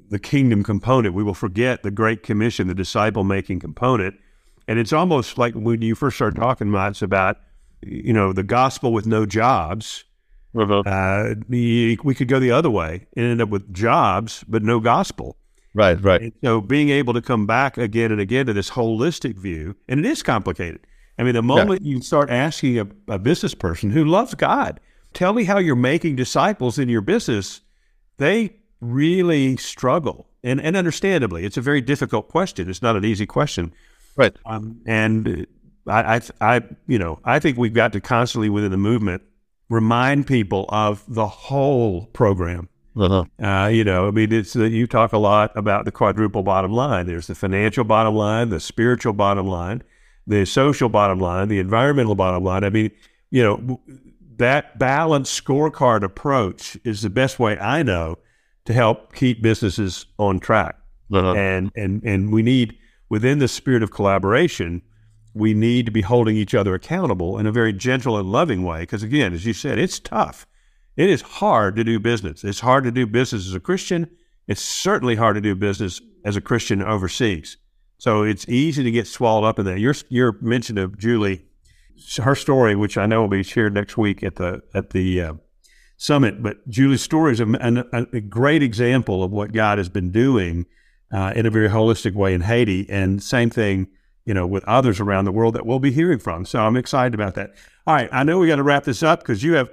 the 0.09 0.19
kingdom 0.19 0.63
component. 0.63 1.13
We 1.13 1.23
will 1.23 1.33
forget 1.33 1.83
the 1.83 1.91
Great 1.91 2.23
Commission, 2.23 2.67
the 2.67 2.75
disciple 2.75 3.23
making 3.23 3.59
component. 3.59 4.15
And 4.67 4.79
it's 4.79 4.93
almost 4.93 5.37
like 5.37 5.53
when 5.53 5.81
you 5.81 5.95
first 5.95 6.17
start 6.17 6.35
talking, 6.35 6.69
Mats, 6.71 7.01
about, 7.01 7.37
you 7.81 8.13
know, 8.13 8.33
the 8.33 8.43
gospel 8.43 8.93
with 8.93 9.05
no 9.05 9.25
jobs. 9.25 10.03
Uh, 10.87 11.35
we 11.49 11.97
could 12.15 12.27
go 12.27 12.39
the 12.39 12.51
other 12.51 12.69
way 12.69 13.05
and 13.15 13.25
end 13.25 13.41
up 13.41 13.49
with 13.49 13.73
jobs, 13.73 14.43
but 14.47 14.63
no 14.63 14.79
gospel. 14.79 15.37
Right, 15.73 16.01
right. 16.01 16.21
And 16.21 16.33
so 16.43 16.61
being 16.61 16.89
able 16.89 17.13
to 17.13 17.21
come 17.21 17.45
back 17.45 17.77
again 17.77 18.11
and 18.11 18.19
again 18.19 18.47
to 18.47 18.53
this 18.53 18.71
holistic 18.71 19.37
view, 19.37 19.75
and 19.87 19.99
it 19.99 20.09
is 20.09 20.23
complicated. 20.23 20.87
I 21.19 21.23
mean, 21.23 21.35
the 21.35 21.43
moment 21.43 21.83
yeah. 21.83 21.91
you 21.91 22.01
start 22.01 22.29
asking 22.29 22.79
a, 22.79 22.87
a 23.07 23.19
business 23.19 23.53
person 23.53 23.91
who 23.91 24.05
loves 24.05 24.33
God, 24.33 24.79
tell 25.13 25.33
me 25.33 25.43
how 25.43 25.59
you're 25.59 25.75
making 25.75 26.15
disciples 26.15 26.79
in 26.79 26.89
your 26.89 27.01
business, 27.01 27.61
they 28.17 28.55
really 28.81 29.57
struggle. 29.57 30.27
And, 30.43 30.61
and 30.61 30.75
understandably, 30.77 31.45
it's 31.45 31.57
a 31.57 31.61
very 31.61 31.81
difficult 31.81 32.29
question. 32.29 32.69
It's 32.69 32.81
not 32.81 32.95
an 32.95 33.03
easy 33.05 33.25
question. 33.25 33.73
Right. 34.15 34.35
Um, 34.45 34.81
and 34.85 35.47
I, 35.87 36.15
I, 36.15 36.21
I, 36.41 36.61
you 36.87 36.99
know, 36.99 37.19
I 37.23 37.39
think 37.39 37.57
we've 37.57 37.73
got 37.73 37.93
to 37.93 38.01
constantly 38.01 38.49
within 38.49 38.71
the 38.71 38.77
movement 38.77 39.23
remind 39.69 40.27
people 40.27 40.65
of 40.69 41.03
the 41.07 41.27
whole 41.27 42.05
program. 42.07 42.69
Uh-huh. 42.95 43.25
Uh, 43.43 43.67
you 43.67 43.83
know, 43.83 44.07
I 44.07 44.11
mean, 44.11 44.31
it's 44.31 44.55
uh, 44.55 44.63
you 44.63 44.87
talk 44.87 45.13
a 45.13 45.19
lot 45.19 45.55
about 45.55 45.85
the 45.85 45.91
quadruple 45.91 46.41
bottom 46.41 46.71
line. 46.71 47.05
There's 47.05 47.27
the 47.27 47.35
financial 47.35 47.83
bottom 47.83 48.15
line, 48.15 48.49
the 48.49 48.59
spiritual 48.59 49.13
bottom 49.13 49.47
line, 49.47 49.83
the 50.25 50.45
social 50.45 50.89
bottom 50.89 51.19
line, 51.19 51.47
the 51.47 51.59
environmental 51.59 52.15
bottom 52.15 52.43
line. 52.43 52.63
I 52.63 52.71
mean, 52.71 52.91
you 53.29 53.43
know, 53.43 53.79
that 54.37 54.79
balanced 54.79 55.43
scorecard 55.43 56.03
approach 56.03 56.77
is 56.83 57.01
the 57.01 57.09
best 57.09 57.39
way 57.39 57.57
I 57.57 57.83
know 57.83 58.17
to 58.65 58.73
help 58.73 59.13
keep 59.13 59.41
businesses 59.41 60.05
on 60.17 60.39
track. 60.39 60.75
Uh-huh. 61.11 61.33
And 61.35 61.71
and 61.75 62.03
and 62.03 62.33
we 62.33 62.43
need 62.43 62.77
within 63.09 63.39
the 63.39 63.47
spirit 63.47 63.83
of 63.83 63.91
collaboration 63.91 64.81
we 65.37 65.53
need 65.53 65.85
to 65.85 65.91
be 65.91 66.01
holding 66.01 66.35
each 66.35 66.55
other 66.55 66.73
accountable 66.73 67.37
in 67.37 67.45
a 67.45 67.51
very 67.51 67.71
gentle 67.71 68.17
and 68.17 68.31
loving 68.31 68.63
way. 68.63 68.81
Because 68.81 69.03
again, 69.03 69.33
as 69.33 69.45
you 69.45 69.53
said, 69.53 69.77
it's 69.77 69.99
tough. 69.99 70.47
It 70.95 71.09
is 71.09 71.21
hard 71.21 71.75
to 71.75 71.83
do 71.83 71.99
business. 71.99 72.43
It's 72.43 72.61
hard 72.61 72.83
to 72.85 72.91
do 72.91 73.05
business 73.05 73.47
as 73.47 73.53
a 73.53 73.59
Christian. 73.59 74.09
It's 74.47 74.61
certainly 74.61 75.15
hard 75.15 75.35
to 75.35 75.41
do 75.41 75.53
business 75.53 76.01
as 76.25 76.35
a 76.35 76.41
Christian 76.41 76.81
overseas. 76.81 77.57
So 77.99 78.23
it's 78.23 78.47
easy 78.49 78.83
to 78.83 78.91
get 78.91 79.07
swallowed 79.07 79.43
up 79.43 79.59
in 79.59 79.65
that. 79.65 79.79
Your 79.79 79.93
your 80.09 80.37
mention 80.41 80.77
of 80.77 80.97
Julie, 80.97 81.45
her 82.17 82.35
story, 82.35 82.75
which 82.75 82.97
I 82.97 83.05
know 83.05 83.21
will 83.21 83.27
be 83.27 83.43
shared 83.43 83.73
next 83.73 83.97
week 83.97 84.23
at 84.23 84.35
the 84.35 84.61
at 84.73 84.91
the 84.91 85.21
uh, 85.21 85.33
summit, 85.97 86.43
but 86.43 86.67
Julie's 86.67 87.01
story 87.01 87.33
is 87.33 87.39
a, 87.39 87.47
a, 87.91 88.17
a, 88.17 88.21
great 88.21 88.61
example 88.61 89.23
of 89.23 89.31
what 89.31 89.51
God 89.51 89.79
has 89.79 89.89
been 89.89 90.11
doing 90.11 90.67
uh, 91.11 91.33
in 91.35 91.45
a 91.45 91.49
very 91.49 91.69
holistic 91.69 92.13
way 92.13 92.33
in 92.33 92.41
Haiti. 92.41 92.87
And 92.89 93.21
same 93.21 93.49
thing 93.49 93.87
you 94.27 94.33
know, 94.33 94.45
with 94.45 94.65
others 94.65 94.99
around 94.99 95.23
the 95.23 95.31
world 95.31 95.55
that 95.55 95.65
we'll 95.65 95.79
be 95.79 95.93
hearing 95.93 96.19
from. 96.19 96.43
So 96.45 96.59
I'm 96.59 96.75
excited 96.75 97.13
about 97.13 97.35
that. 97.35 97.53
All 97.87 97.95
right, 97.95 98.09
I 98.11 98.23
know 98.23 98.39
we 98.39 98.47
got 98.47 98.57
to 98.57 98.63
wrap 98.63 98.83
this 98.83 99.01
up 99.01 99.19
because 99.19 99.41
you 99.41 99.53
have 99.53 99.69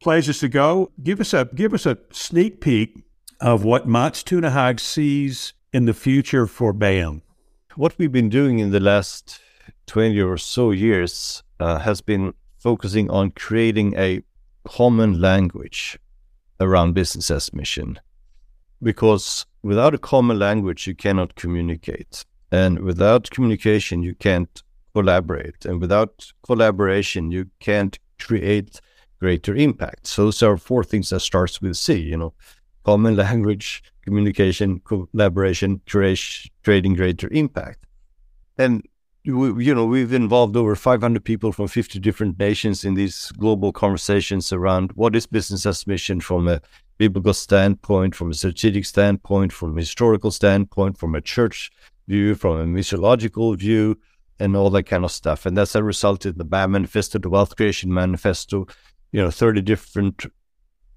places 0.00 0.38
to 0.38 0.48
go. 0.48 0.92
Give 1.02 1.20
us 1.20 1.34
a 1.34 1.48
give 1.52 1.74
us 1.74 1.84
a 1.84 1.98
sneak 2.12 2.60
peek 2.60 3.02
of 3.40 3.64
what 3.64 3.88
Mats 3.88 4.22
Tunehag 4.22 4.78
sees 4.78 5.52
in 5.72 5.86
the 5.86 5.94
future 5.94 6.46
for 6.46 6.72
BAM. 6.72 7.22
What 7.74 7.98
we've 7.98 8.12
been 8.12 8.28
doing 8.28 8.60
in 8.60 8.70
the 8.70 8.78
last 8.78 9.40
20 9.86 10.20
or 10.20 10.38
so 10.38 10.70
years 10.70 11.42
uh, 11.60 11.78
has 11.78 12.00
been 12.00 12.34
focusing 12.58 13.10
on 13.10 13.30
creating 13.30 13.94
a 13.96 14.22
common 14.64 15.20
language 15.20 15.98
around 16.60 16.94
business 16.94 17.30
as 17.30 17.52
mission. 17.52 17.98
Because 18.82 19.46
without 19.62 19.94
a 19.94 19.98
common 19.98 20.38
language, 20.38 20.86
you 20.86 20.94
cannot 20.94 21.34
communicate. 21.34 22.24
And 22.50 22.80
without 22.80 23.30
communication, 23.30 24.02
you 24.02 24.14
can't 24.14 24.62
collaborate. 24.94 25.64
And 25.64 25.80
without 25.80 26.32
collaboration, 26.42 27.30
you 27.30 27.50
can't 27.60 27.98
create 28.18 28.80
greater 29.20 29.54
impact. 29.54 30.06
So 30.06 30.24
those 30.24 30.42
are 30.42 30.56
four 30.56 30.84
things 30.84 31.10
that 31.10 31.20
starts 31.20 31.60
with 31.60 31.76
C, 31.76 31.98
you 31.98 32.16
know, 32.16 32.34
common 32.84 33.16
language, 33.24 33.82
communication, 34.02 34.80
collaboration, 34.80 35.80
creation, 35.86 36.50
creating 36.64 36.94
greater 36.94 37.28
impact. 37.32 37.84
And 38.56 38.86
we, 39.24 39.64
you 39.64 39.74
know, 39.74 39.84
we've 39.84 40.12
involved 40.12 40.56
over 40.56 40.74
500 40.74 41.24
people 41.24 41.52
from 41.52 41.68
50 41.68 41.98
different 41.98 42.38
nations 42.38 42.84
in 42.84 42.94
these 42.94 43.32
global 43.32 43.72
conversations 43.72 44.52
around 44.52 44.92
what 44.92 45.14
is 45.16 45.26
business 45.26 45.66
as 45.66 45.86
mission 45.86 46.20
from 46.20 46.48
a 46.48 46.60
biblical 46.98 47.34
standpoint, 47.34 48.14
from 48.14 48.30
a 48.30 48.34
strategic 48.34 48.84
standpoint, 48.84 49.52
from 49.52 49.76
a 49.76 49.80
historical 49.80 50.30
standpoint, 50.30 50.98
from 50.98 51.14
a 51.14 51.20
church 51.20 51.70
view, 52.06 52.34
from 52.34 52.58
a 52.58 52.64
missiological 52.64 53.56
view, 53.56 53.98
and 54.40 54.56
all 54.56 54.70
that 54.70 54.84
kind 54.84 55.04
of 55.04 55.12
stuff. 55.12 55.46
And 55.46 55.56
that's 55.56 55.74
a 55.74 55.82
result 55.82 56.26
in 56.26 56.38
the 56.38 56.44
BAM 56.44 56.72
Manifesto, 56.72 57.18
the 57.18 57.28
Wealth 57.28 57.56
Creation 57.56 57.92
Manifesto, 57.92 58.66
you 59.12 59.20
know, 59.20 59.30
30 59.30 59.62
different 59.62 60.26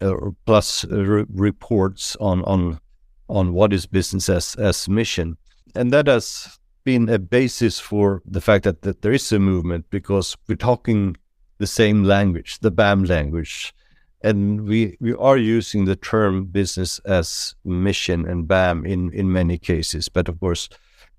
uh, 0.02 0.16
plus 0.46 0.86
uh, 0.86 1.04
re- 1.04 1.26
reports 1.34 2.16
on, 2.20 2.44
on, 2.44 2.80
on 3.30 3.54
what 3.54 3.74
is 3.74 3.86
business 3.86 4.30
as, 4.30 4.56
as 4.56 4.88
mission. 4.88 5.38
And 5.76 5.92
that 5.92 6.08
has 6.08 6.60
been 6.84 7.10
a 7.10 7.20
basis 7.20 7.80
for 7.80 8.22
the 8.26 8.42
fact 8.42 8.64
that, 8.64 8.82
that 8.82 9.02
there 9.02 9.14
is 9.14 9.32
a 9.32 9.40
movement 9.40 9.86
because 9.90 10.36
we're 10.48 10.56
talking 10.56 11.18
the 11.58 11.68
same 11.68 12.04
language, 12.04 12.60
the 12.60 12.72
BAM 12.72 13.06
language. 13.06 13.74
And 14.24 14.68
we, 14.68 14.98
we 15.00 15.14
are 15.16 15.38
using 15.38 15.86
the 15.86 15.96
term 15.96 16.46
business 16.46 17.00
as 17.00 17.56
mission 17.66 18.28
and 18.28 18.48
BAM 18.48 18.86
in, 18.86 19.12
in 19.14 19.32
many 19.32 19.58
cases. 19.58 20.10
But 20.10 20.30
of 20.30 20.40
course, 20.40 20.70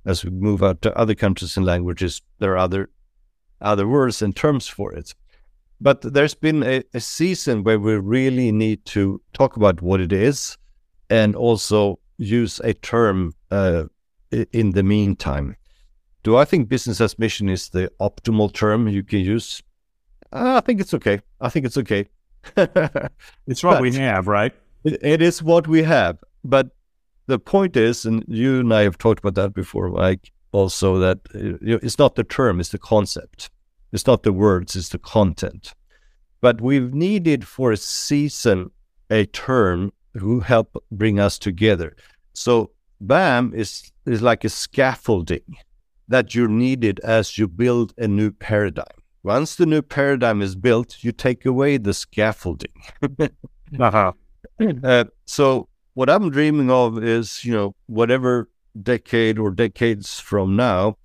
as 0.05 0.25
we 0.25 0.31
move 0.31 0.63
out 0.63 0.83
to 0.83 0.97
other 0.97 1.15
countries 1.15 1.57
and 1.57 1.67
languages, 1.67 2.23
there 2.39 2.53
are 2.53 2.59
other 2.59 2.91
other 3.61 3.87
words 3.87 4.23
and 4.23 4.35
terms 4.35 4.67
for 4.67 4.93
it. 4.93 5.15
But 5.81 6.03
there's 6.03 6.35
been 6.35 6.63
a, 6.63 6.83
a 6.95 7.01
season 7.01 7.65
where 7.65 7.79
we 7.79 7.95
really 7.97 8.53
need 8.53 8.85
to 8.87 9.21
talk 9.33 9.57
about 9.57 9.83
what 9.83 10.01
it 10.01 10.13
is 10.13 10.57
and 11.11 11.35
also 11.35 11.99
use 12.19 12.61
a 12.61 12.75
term 12.75 13.35
uh, 13.51 13.85
in 14.53 14.71
the 14.71 14.83
meantime. 14.83 15.57
Do 16.23 16.37
I 16.37 16.45
think 16.45 16.69
business 16.69 17.01
as 17.01 17.19
mission 17.19 17.49
is 17.49 17.69
the 17.69 17.91
optimal 18.01 18.53
term 18.53 18.89
you 18.89 19.03
can 19.03 19.21
use? 19.21 19.63
Uh, 20.33 20.55
I 20.57 20.61
think 20.61 20.81
it's 20.81 20.95
okay. 20.95 21.21
I 21.41 21.49
think 21.49 21.67
it's 21.67 21.77
okay. 21.79 22.09
it's 22.57 23.63
what 23.63 23.75
but 23.75 23.83
we 23.83 23.93
have, 23.95 24.27
right? 24.29 24.53
It, 24.85 25.23
is 25.23 25.43
what 25.43 25.69
we 25.69 25.83
have. 25.83 26.19
But 26.45 26.71
the 27.27 27.39
point 27.39 27.77
is, 27.77 28.05
and 28.05 28.25
you 28.27 28.61
and 28.61 28.73
I 28.73 28.83
have 28.83 28.99
talked 28.99 29.21
about 29.21 29.35
that 29.35 29.55
before, 29.55 29.89
Mike, 29.89 30.33
also 30.53 30.99
that 30.99 31.19
uh, 31.35 31.79
it's 31.83 31.99
not 31.99 32.15
the 32.15 32.25
term, 32.25 32.61
it's 32.61 32.71
the 32.71 32.79
concept. 32.79 33.51
It's 33.93 34.07
not 34.07 34.23
the 34.23 34.33
words, 34.33 34.75
it's 34.75 34.89
the 34.89 34.99
content. 34.99 35.75
But 36.41 36.61
we've 36.61 36.95
needed 36.95 37.47
for 37.47 37.73
a 37.73 37.77
season 37.77 38.71
a 39.11 39.27
term 39.27 39.93
who 40.15 40.41
help 40.41 40.83
bring 40.91 41.21
us 41.21 41.39
together. 41.39 41.95
So 42.33 42.71
BAM 43.07 43.53
is 43.55 43.93
is 44.07 44.23
like 44.23 44.45
a 44.45 44.49
scaffolding 44.49 45.57
that 46.09 46.35
you're 46.35 46.49
needed 46.49 47.01
as 47.01 47.39
you 47.39 47.49
build 47.49 47.95
a 47.99 48.09
new 48.09 48.31
paradigm. 48.31 48.99
Once 49.23 49.55
the 49.57 49.67
new 49.67 49.83
paradigm 49.83 50.43
is 50.43 50.57
built, 50.57 51.03
you 51.03 51.13
take 51.13 51.47
away 51.47 51.79
the 51.79 51.95
scaffolding. 51.95 52.73
uh-huh. 53.81 54.13
uh, 54.85 55.05
so 55.27 55.69
what 55.95 56.11
I'm 56.11 56.31
dreaming 56.31 56.71
of 56.71 57.03
is, 57.03 57.45
you 57.45 57.53
know, 57.53 57.75
whatever 57.87 58.49
decade 58.81 59.39
or 59.39 59.51
decades 59.51 60.19
from 60.19 60.57
now, 60.57 60.97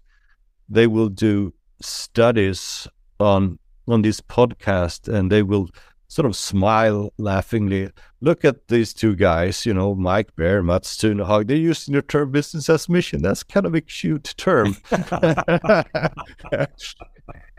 they 0.70 0.88
will 0.88 1.10
do 1.10 1.54
studies 1.82 2.88
on 3.20 3.60
on 3.88 4.02
this 4.02 4.20
podcast 4.20 5.08
and 5.08 5.32
they 5.32 5.42
will 5.42 5.70
sort 6.08 6.26
of 6.26 6.36
smile 6.36 7.14
laughingly. 7.18 7.90
Look 8.22 8.46
at 8.46 8.68
these 8.68 8.94
two 8.94 9.16
guys, 9.16 9.66
you 9.66 9.74
know, 9.74 9.94
Mike 9.96 10.36
Baer, 10.36 10.64
Mats 10.64 10.96
Tunehag. 10.98 11.48
They're 11.48 11.58
using 11.58 11.94
the 11.94 12.02
term 12.02 12.32
business 12.32 12.70
as 12.70 12.88
mission. 12.90 13.22
That's 13.22 13.44
kind 13.44 13.66
of 13.66 13.76
a 13.76 13.82
cute 13.82 14.34
term. 14.38 14.78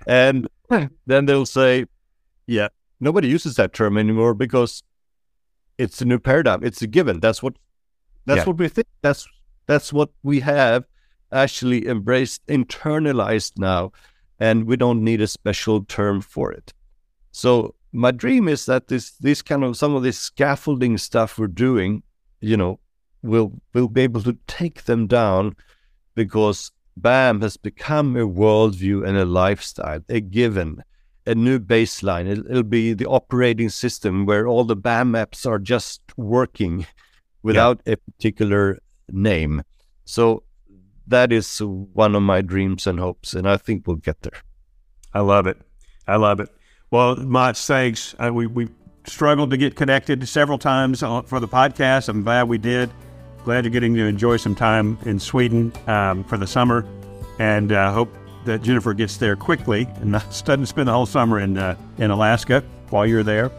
and 0.07 0.49
then 1.07 1.27
they'll 1.27 1.47
say, 1.47 1.87
yeah, 2.47 2.69
nobody 3.01 3.29
uses 3.29 3.57
that 3.57 3.73
term 3.73 3.99
anymore 3.99 4.35
because 4.35 4.83
it's 5.77 6.01
a 6.01 6.05
new 6.05 6.19
paradigm. 6.19 6.65
It's 6.65 6.83
a 6.83 6.87
given. 6.87 7.21
That's 7.21 7.43
what 7.43 7.55
that's 8.25 8.39
yeah. 8.39 8.45
what 8.45 8.59
we 8.59 8.69
think. 8.69 8.89
That's 9.03 9.29
that's 9.67 9.93
what 9.93 10.11
we 10.23 10.41
have 10.41 10.85
actually 11.31 11.87
embraced, 11.87 12.45
internalized 12.47 13.59
now, 13.59 13.93
and 14.41 14.65
we 14.65 14.77
don't 14.77 15.05
need 15.05 15.21
a 15.21 15.27
special 15.27 15.85
term 15.85 16.21
for 16.21 16.51
it. 16.51 16.73
So 17.31 17.75
my 17.93 18.11
dream 18.11 18.49
is 18.49 18.67
that 18.67 18.89
this 18.89 19.13
this 19.13 19.43
kind 19.43 19.65
of 19.65 19.77
some 19.77 19.95
of 19.95 20.03
this 20.03 20.19
scaffolding 20.19 20.99
stuff 20.99 21.39
we're 21.39 21.47
doing, 21.47 22.03
you 22.41 22.57
know, 22.57 22.81
we'll 23.23 23.53
we'll 23.73 23.89
be 23.89 24.03
able 24.03 24.23
to 24.23 24.37
take 24.47 24.85
them 24.85 25.07
down 25.07 25.57
because 26.15 26.71
BAM 26.97 27.41
has 27.43 27.57
become 27.57 28.17
a 28.17 28.27
worldview 28.27 29.07
and 29.07 29.17
a 29.17 29.25
lifestyle, 29.25 30.01
a 30.09 30.21
given 30.21 30.83
a 31.27 31.35
new 31.35 31.59
baseline. 31.59 32.27
It'll, 32.29 32.47
it'll, 32.51 32.63
be 32.63 32.95
the 32.95 33.07
operating 33.07 33.69
system 33.69 34.27
where 34.27 34.47
all 34.49 34.65
the 34.65 34.75
BAM 34.75 35.13
apps 35.13 35.47
are 35.47 35.59
just 35.59 36.01
working 36.17 36.87
without 37.43 37.81
yeah. 37.85 37.93
a 37.93 37.97
particular 37.97 38.79
name. 39.11 39.63
So 40.05 40.43
that 41.07 41.33
is 41.33 41.59
one 41.61 42.15
of 42.15 42.23
my 42.23 42.41
dreams 42.41 42.87
and 42.87 42.99
hopes, 42.99 43.35
and 43.35 43.49
I 43.49 43.59
think 43.59 43.87
we'll 43.87 43.97
get 43.97 44.23
there. 44.23 44.41
I 45.13 45.21
love 45.21 45.47
it. 45.47 45.59
I 46.07 46.17
love 46.17 46.41
it. 46.41 46.49
Well, 46.91 47.17
Mats, 47.17 47.67
thanks. 47.67 48.15
Uh, 48.19 48.33
we, 48.33 48.47
we 48.47 48.69
struggled 49.05 49.51
to 49.51 49.59
get 49.59 49.77
connected 49.77 50.27
several 50.27 50.57
times 50.57 51.01
for 51.01 51.39
the 51.39 51.49
podcast. 51.49 52.09
I'm 52.09 52.23
glad 52.23 52.49
we 52.49 52.57
did. 52.57 52.91
glad 53.45 53.65
you're 53.65 53.71
getting 53.71 53.95
to 53.95 54.07
enjoy 54.07 54.39
some 54.39 54.55
time 54.55 54.99
in 55.05 55.19
Sweden 55.19 55.71
um, 55.87 56.25
for 56.25 56.39
the 56.39 56.47
summer, 56.47 56.87
and 57.39 57.73
uh, 57.73 57.93
hope 57.93 58.15
that 58.47 58.63
Jennifer 58.63 58.95
gets 58.95 59.19
there 59.19 59.37
quickly 59.37 59.87
and 59.97 60.13
doesn't 60.45 60.67
spend 60.67 60.89
the 60.89 60.93
whole 60.93 61.05
summer 61.05 61.39
in 61.39 61.59
uh, 61.59 61.77
in 61.99 62.11
Alaska 62.11 62.65
while 62.89 63.07
you're 63.07 63.23
there. 63.23 63.51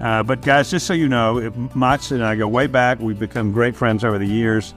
Uh, 0.00 0.22
but 0.22 0.42
guys, 0.42 0.70
just 0.70 0.86
so 0.86 0.94
you 0.94 1.08
know, 1.08 1.50
Mats 1.74 2.12
and 2.12 2.24
I 2.24 2.36
go 2.36 2.46
way 2.46 2.68
back. 2.68 3.00
We've 3.00 3.18
become 3.18 3.50
great 3.50 3.74
friends 3.74 4.04
over 4.04 4.18
the 4.18 4.26
years. 4.26 4.72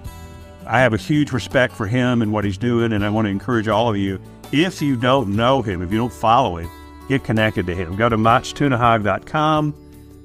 I 0.65 0.79
have 0.79 0.93
a 0.93 0.97
huge 0.97 1.31
respect 1.31 1.75
for 1.75 1.85
him 1.85 2.23
and 2.23 2.33
what 2.33 2.45
he's 2.45 2.57
doing, 2.57 2.93
and 2.93 3.05
I 3.05 3.09
want 3.09 3.25
to 3.25 3.29
encourage 3.29 3.67
all 3.67 3.89
of 3.89 3.97
you. 3.97 4.19
If 4.51 4.81
you 4.81 4.95
don't 4.95 5.35
know 5.35 5.61
him, 5.61 5.83
if 5.83 5.91
you 5.91 5.99
don't 5.99 6.11
follow 6.11 6.57
him, 6.57 6.69
get 7.07 7.23
connected 7.23 7.65
to 7.67 7.75
him. 7.75 7.95
Go 7.95 8.09
to 8.09 8.17
matstunehag.com, 8.17 9.75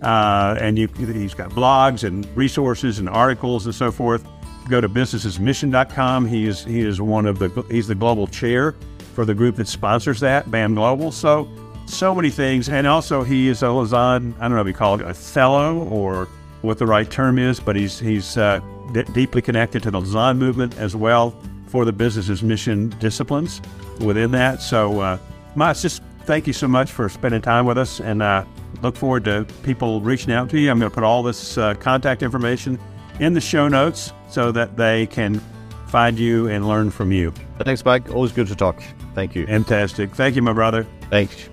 uh, 0.02 0.56
and 0.60 0.78
you, 0.78 0.88
he's 0.96 1.34
got 1.34 1.50
blogs 1.50 2.04
and 2.04 2.26
resources 2.36 2.98
and 2.98 3.08
articles 3.08 3.66
and 3.66 3.74
so 3.74 3.90
forth. 3.90 4.26
Go 4.68 4.80
to 4.80 4.88
businessasmission.com. 4.88 6.26
He 6.26 6.46
is 6.46 6.64
he 6.64 6.80
is 6.80 7.00
one 7.00 7.26
of 7.26 7.38
the 7.38 7.48
he's 7.70 7.86
the 7.86 7.94
global 7.94 8.26
chair 8.26 8.74
for 9.14 9.24
the 9.24 9.34
group 9.34 9.56
that 9.56 9.68
sponsors 9.68 10.20
that, 10.20 10.50
BAM 10.50 10.74
Global. 10.74 11.12
So 11.12 11.48
so 11.86 12.14
many 12.14 12.30
things, 12.30 12.68
and 12.68 12.86
also 12.86 13.22
he 13.22 13.48
is 13.48 13.62
a 13.62 13.70
Lausanne. 13.70 14.34
I 14.38 14.42
don't 14.42 14.56
know 14.56 14.60
if 14.60 14.66
you 14.66 14.72
call 14.72 15.00
it 15.00 15.02
a 15.02 15.14
fellow 15.14 15.84
or 15.84 16.28
what 16.62 16.78
the 16.78 16.86
right 16.86 17.08
term 17.08 17.38
is, 17.38 17.60
but 17.60 17.76
he's 17.76 17.98
he's 17.98 18.36
uh, 18.36 18.60
d- 18.92 19.04
deeply 19.12 19.40
connected 19.40 19.82
to 19.84 19.90
the 19.90 20.00
Lausanne 20.00 20.38
movement 20.38 20.76
as 20.78 20.96
well 20.96 21.34
for 21.68 21.84
the 21.84 21.92
business 21.92 22.28
as 22.28 22.42
mission 22.42 22.90
disciplines 22.98 23.60
within 24.00 24.30
that. 24.32 24.60
So, 24.62 25.00
uh, 25.00 25.18
Mats, 25.54 25.82
just 25.82 26.02
thank 26.26 26.46
you 26.46 26.52
so 26.52 26.68
much 26.68 26.90
for 26.90 27.08
spending 27.08 27.40
time 27.40 27.64
with 27.64 27.78
us, 27.78 28.00
and 28.00 28.22
uh, 28.22 28.44
look 28.82 28.96
forward 28.96 29.24
to 29.24 29.46
people 29.62 30.00
reaching 30.00 30.32
out 30.32 30.50
to 30.50 30.58
you. 30.58 30.70
I'm 30.70 30.78
going 30.78 30.90
to 30.90 30.94
put 30.94 31.04
all 31.04 31.22
this 31.22 31.56
uh, 31.56 31.74
contact 31.74 32.22
information 32.22 32.78
in 33.20 33.32
the 33.32 33.40
show 33.40 33.68
notes 33.68 34.12
so 34.28 34.52
that 34.52 34.76
they 34.76 35.06
can 35.06 35.40
find 35.88 36.18
you 36.18 36.48
and 36.48 36.68
learn 36.68 36.90
from 36.90 37.12
you. 37.12 37.32
Thanks, 37.60 37.84
Mike. 37.84 38.10
Always 38.10 38.32
good 38.32 38.48
to 38.48 38.56
talk. 38.56 38.82
Thank 39.14 39.34
you. 39.34 39.46
Fantastic. 39.46 40.10
Thank 40.14 40.36
you, 40.36 40.42
my 40.42 40.52
brother. 40.52 40.86
Thanks. 41.08 41.48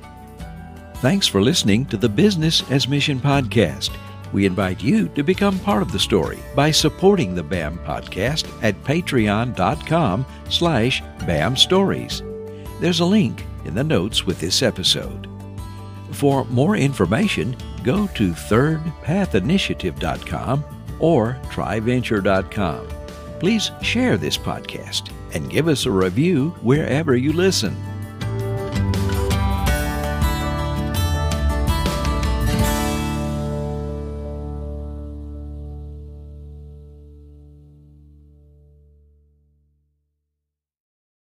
Thanks 0.95 1.27
for 1.27 1.41
listening 1.41 1.85
to 1.87 1.97
the 1.97 2.09
Business 2.09 2.69
as 2.71 2.87
Mission 2.87 3.19
podcast. 3.19 3.95
We 4.33 4.45
invite 4.47 4.81
you 4.81 5.09
to 5.09 5.23
become 5.23 5.59
part 5.59 5.83
of 5.83 5.91
the 5.91 5.99
story 5.99 6.39
by 6.55 6.71
supporting 6.71 7.35
the 7.35 7.43
BAM 7.43 7.77
podcast 7.79 8.47
at 8.63 8.81
patreon.com 8.83 10.25
slash 10.49 11.03
BAM 11.27 11.55
Stories. 11.55 12.23
There's 12.79 12.99
a 12.99 13.05
link 13.05 13.45
in 13.65 13.75
the 13.75 13.83
notes 13.83 14.25
with 14.25 14.39
this 14.39 14.61
episode. 14.61 15.27
For 16.11 16.45
more 16.45 16.77
information, 16.77 17.57
go 17.83 18.07
to 18.07 18.31
thirdpathinitiative.com 18.31 20.63
or 20.99 21.37
tryventure.com. 21.49 22.87
Please 23.39 23.71
share 23.81 24.17
this 24.17 24.37
podcast 24.37 25.11
and 25.33 25.49
give 25.49 25.67
us 25.67 25.85
a 25.85 25.91
review 25.91 26.51
wherever 26.61 27.17
you 27.17 27.33
listen. 27.33 27.75